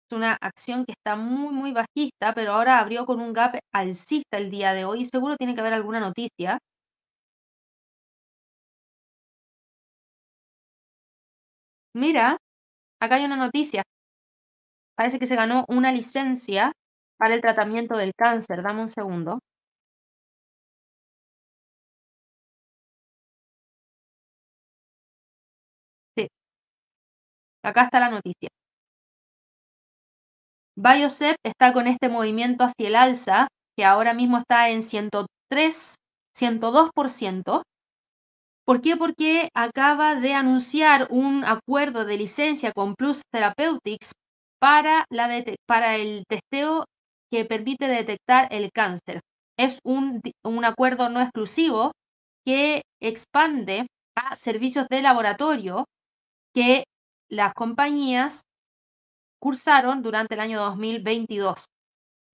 [0.09, 4.39] es una acción que está muy, muy bajista, pero ahora abrió con un gap alcista
[4.39, 6.59] el día de hoy seguro tiene que haber alguna noticia.
[11.97, 12.37] Mira,
[13.01, 13.83] acá hay una noticia.
[14.99, 16.73] Parece que se ganó una licencia
[17.19, 18.63] para el tratamiento del cáncer.
[18.63, 19.41] Dame un segundo.
[26.17, 26.29] Sí.
[27.63, 28.49] Acá está la noticia.
[30.79, 35.97] Biosep está con este movimiento hacia el alza, que ahora mismo está en 103,
[36.35, 37.63] 102%.
[38.67, 38.97] ¿Por qué?
[38.97, 44.11] Porque acaba de anunciar un acuerdo de licencia con Plus Therapeutics
[44.59, 46.85] para, el testeo
[47.31, 49.21] que permite detectar el cáncer.
[49.57, 51.93] Es un, un acuerdo no exclusivo
[52.45, 53.87] que expande
[54.17, 55.85] a servicios de laboratorio
[56.53, 56.85] que
[57.31, 58.43] las compañías
[59.41, 61.67] cursaron durante el año 2022.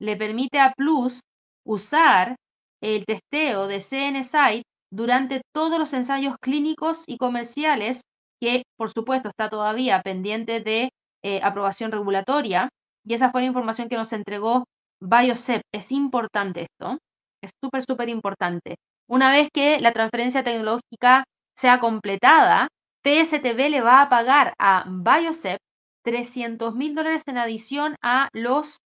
[0.00, 1.20] Le permite a Plus
[1.66, 2.36] usar
[2.80, 4.62] el testeo de CNSite
[4.92, 8.02] durante todos los ensayos clínicos y comerciales
[8.40, 10.90] que, por supuesto, está todavía pendiente de
[11.22, 12.68] eh, aprobación regulatoria.
[13.04, 14.64] Y esa fue la información que nos entregó
[15.00, 15.62] Biosep.
[15.72, 16.98] Es importante esto,
[17.42, 18.76] es súper, súper importante.
[19.08, 21.24] Una vez que la transferencia tecnológica
[21.56, 22.68] sea completada,
[23.02, 25.58] PSTV le va a pagar a Biosep
[26.04, 28.76] 300 mil dólares en adición a los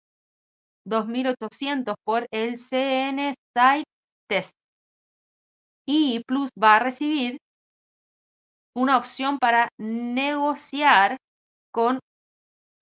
[0.86, 3.34] 2.800 por el CN
[4.28, 4.52] Test.
[5.86, 7.38] Y Plus va a recibir
[8.74, 11.16] una opción para negociar
[11.72, 11.98] con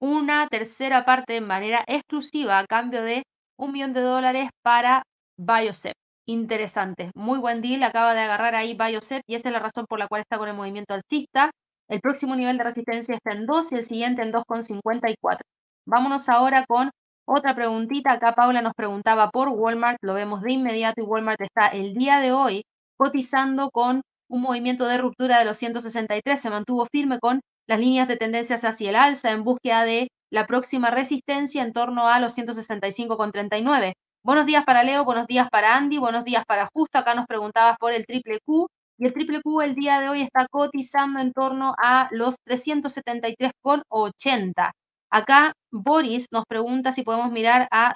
[0.01, 3.23] una tercera parte de manera exclusiva a cambio de
[3.59, 5.05] un millón de dólares para
[5.39, 5.95] Biosep.
[6.27, 9.99] Interesante, muy buen deal, acaba de agarrar ahí Biosep y esa es la razón por
[9.99, 11.51] la cual está con el movimiento alcista.
[11.89, 15.41] El próximo nivel de resistencia está en 2 y el siguiente en 2,54.
[15.87, 16.91] Vámonos ahora con
[17.27, 18.13] otra preguntita.
[18.13, 19.99] Acá Paula nos preguntaba por Walmart.
[20.03, 22.65] Lo vemos de inmediato y Walmart está el día de hoy
[22.97, 26.41] cotizando con un movimiento de ruptura de los 163.
[26.41, 30.47] Se mantuvo firme con las líneas de tendencias hacia el alza en búsqueda de la
[30.47, 33.95] próxima resistencia en torno a los 165,39.
[34.25, 36.99] Buenos días para Leo, buenos días para Andy, buenos días para Justo.
[36.99, 38.67] Acá nos preguntabas por el triple Q.
[38.99, 44.73] Y el triple Q el día de hoy está cotizando en torno a los 373,80.
[45.11, 47.93] Acá Boris nos pregunta si podemos mirar a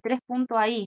[0.00, 0.86] C3.ai.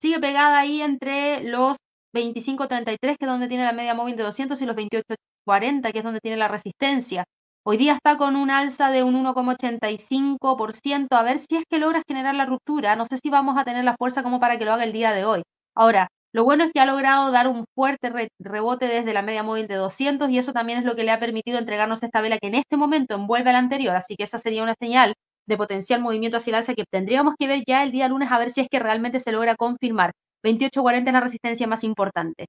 [0.00, 1.76] Sigue pegada ahí entre los
[2.14, 6.04] 25.33, que es donde tiene la media móvil de 200, y los 28.40, que es
[6.04, 7.24] donde tiene la resistencia.
[7.66, 11.08] Hoy día está con un alza de un 1,85%.
[11.10, 12.96] A ver si es que logra generar la ruptura.
[12.96, 15.12] No sé si vamos a tener la fuerza como para que lo haga el día
[15.12, 15.42] de hoy.
[15.74, 19.66] Ahora, lo bueno es que ha logrado dar un fuerte rebote desde la media móvil
[19.68, 22.46] de 200 y eso también es lo que le ha permitido entregarnos esta vela que
[22.48, 23.94] en este momento envuelve a la anterior.
[23.96, 25.14] Así que esa sería una señal
[25.50, 28.38] de potencial movimiento hacia el alza que tendríamos que ver ya el día lunes a
[28.38, 30.12] ver si es que realmente se logra confirmar.
[30.44, 32.46] 28.40 es la resistencia más importante.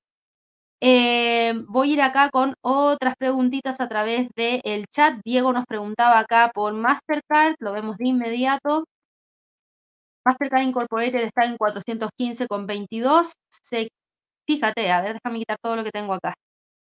[0.83, 5.19] Eh, voy a ir acá con otras preguntitas a través del chat.
[5.23, 8.85] Diego nos preguntaba acá por Mastercard, lo vemos de inmediato.
[10.25, 13.31] Mastercard Incorporated está en 415,22.
[13.49, 13.89] Se,
[14.47, 16.33] fíjate, a ver, déjame quitar todo lo que tengo acá.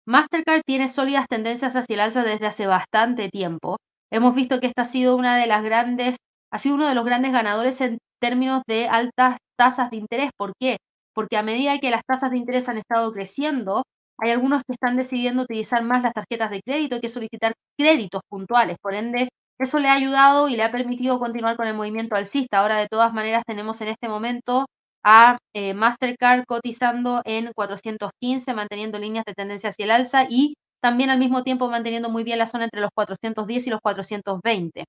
[0.07, 3.77] Mastercard tiene sólidas tendencias hacia el alza desde hace bastante tiempo.
[4.11, 6.17] Hemos visto que esta ha sido una de las grandes,
[6.53, 10.31] ha sido uno de los grandes ganadores en términos de altas tasas de interés.
[10.37, 10.79] ¿Por qué?
[11.15, 13.83] Porque a medida que las tasas de interés han estado creciendo,
[14.19, 18.77] hay algunos que están decidiendo utilizar más las tarjetas de crédito que solicitar créditos puntuales.
[18.81, 19.29] Por ende,
[19.59, 22.61] eso le ha ayudado y le ha permitido continuar con el movimiento alcista.
[22.61, 24.67] Ahora, de todas maneras, tenemos en este momento
[25.05, 30.55] a eh, Mastercard cotizando en 415, manteniendo líneas de tendencia hacia el alza y
[30.87, 34.85] también al mismo tiempo manteniendo muy bien la zona entre los 410 y los 420.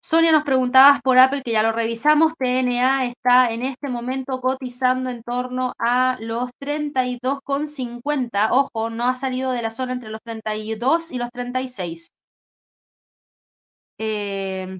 [0.00, 2.34] Sonia nos preguntaba por Apple, que ya lo revisamos.
[2.38, 8.50] TNA está en este momento cotizando en torno a los 32,50.
[8.52, 12.10] Ojo, no ha salido de la zona entre los 32 y los 36.
[13.98, 14.78] Eh,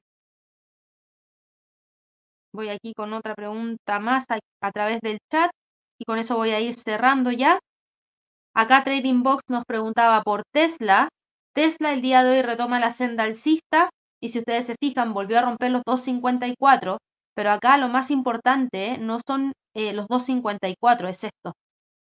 [2.53, 4.25] voy aquí con otra pregunta más
[4.61, 5.51] a través del chat
[5.99, 7.59] y con eso voy a ir cerrando ya.
[8.55, 11.09] Acá Trading Box nos preguntaba por Tesla.
[11.55, 13.91] Tesla el día de hoy retoma la senda alcista
[14.21, 16.99] y si ustedes se fijan volvió a romper los 2.54,
[17.35, 21.55] pero acá lo más importante no son eh, los 2.54, es esto.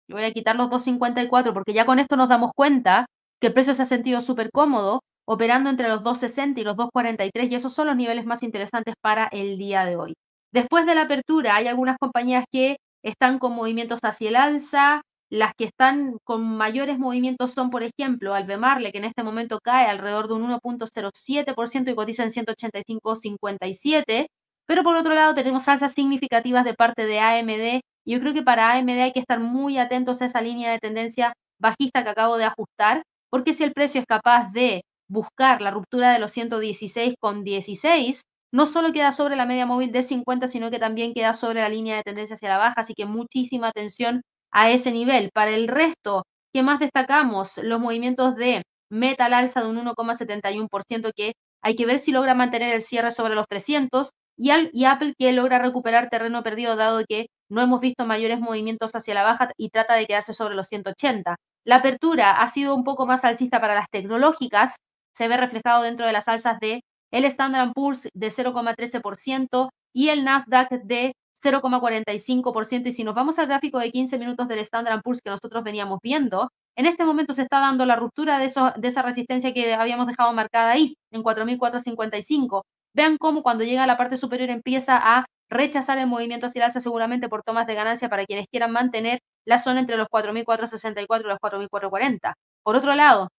[0.08, 3.06] Yo voy a quitar los 2.54 porque ya con esto nos damos cuenta
[3.40, 7.52] que el precio se ha sentido súper cómodo operando entre los 2.60 y los 2.43
[7.52, 10.14] y esos son los niveles más interesantes para el día de hoy.
[10.52, 15.02] Después de la apertura hay algunas compañías que están con movimientos hacia el alza,
[15.32, 19.88] las que están con mayores movimientos son, por ejemplo, Albemarle, que en este momento cae
[19.88, 24.28] alrededor de un 1.07% y cotiza en 185.57.
[24.66, 27.82] Pero por otro lado tenemos alzas significativas de parte de AMD.
[28.06, 30.80] Y yo creo que para AMD hay que estar muy atentos a esa línea de
[30.80, 35.72] tendencia bajista que acabo de ajustar, porque si el precio es capaz de buscar la
[35.72, 38.22] ruptura de los 116,16,
[38.52, 41.70] no solo queda sobre la media móvil de 50, sino que también queda sobre la
[41.70, 44.22] línea de tendencia hacia la baja, así que muchísima atención
[44.52, 45.30] a ese nivel.
[45.34, 46.24] Para el resto,
[46.54, 47.60] ¿qué más destacamos?
[47.64, 52.74] Los movimientos de metal alza de un 1,71% que hay que ver si logra mantener
[52.74, 57.28] el cierre sobre los 300 y, y, Apple que logra recuperar terreno perdido dado que
[57.50, 61.36] no hemos visto mayores movimientos hacia la baja y trata de quedarse sobre los 180.
[61.66, 64.76] La apertura ha sido un poco más alcista para las tecnológicas,
[65.14, 66.82] se ve reflejado dentro de las alzas de
[67.12, 72.88] el Standard Poor's de 0,13% y el Nasdaq de 0,45%.
[72.88, 76.00] Y si nos vamos al gráfico de 15 minutos del Standard Poor's que nosotros veníamos
[76.02, 79.74] viendo, en este momento se está dando la ruptura de, eso, de esa resistencia que
[79.74, 82.64] habíamos dejado marcada ahí, en 4.455.
[82.94, 86.66] Vean cómo cuando llega a la parte superior empieza a rechazar el movimiento hacia el
[86.66, 91.22] alza seguramente por tomas de ganancia para quienes quieran mantener la zona entre los 4.464
[91.22, 92.34] y los 4.440.
[92.64, 93.30] Por otro lado,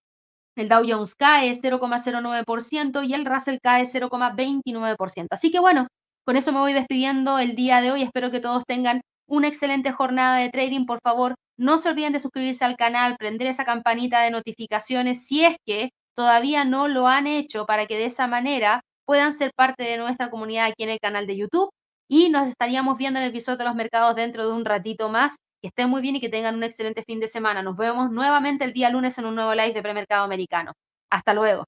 [0.57, 5.27] el Dow Jones cae 0,09% y el Russell cae 0,29%.
[5.31, 5.87] Así que bueno,
[6.25, 8.03] con eso me voy despidiendo el día de hoy.
[8.03, 10.87] Espero que todos tengan una excelente jornada de trading.
[10.87, 15.45] Por favor, no se olviden de suscribirse al canal, prender esa campanita de notificaciones si
[15.45, 19.85] es que todavía no lo han hecho para que de esa manera puedan ser parte
[19.85, 21.71] de nuestra comunidad aquí en el canal de YouTube.
[22.09, 25.37] Y nos estaríamos viendo en el visor de los mercados dentro de un ratito más.
[25.63, 27.63] Que estén muy bien y que tengan un excelente fin de semana.
[27.63, 30.73] Nos vemos nuevamente el día lunes en un nuevo live de premercado americano.
[31.11, 31.65] Hasta luego.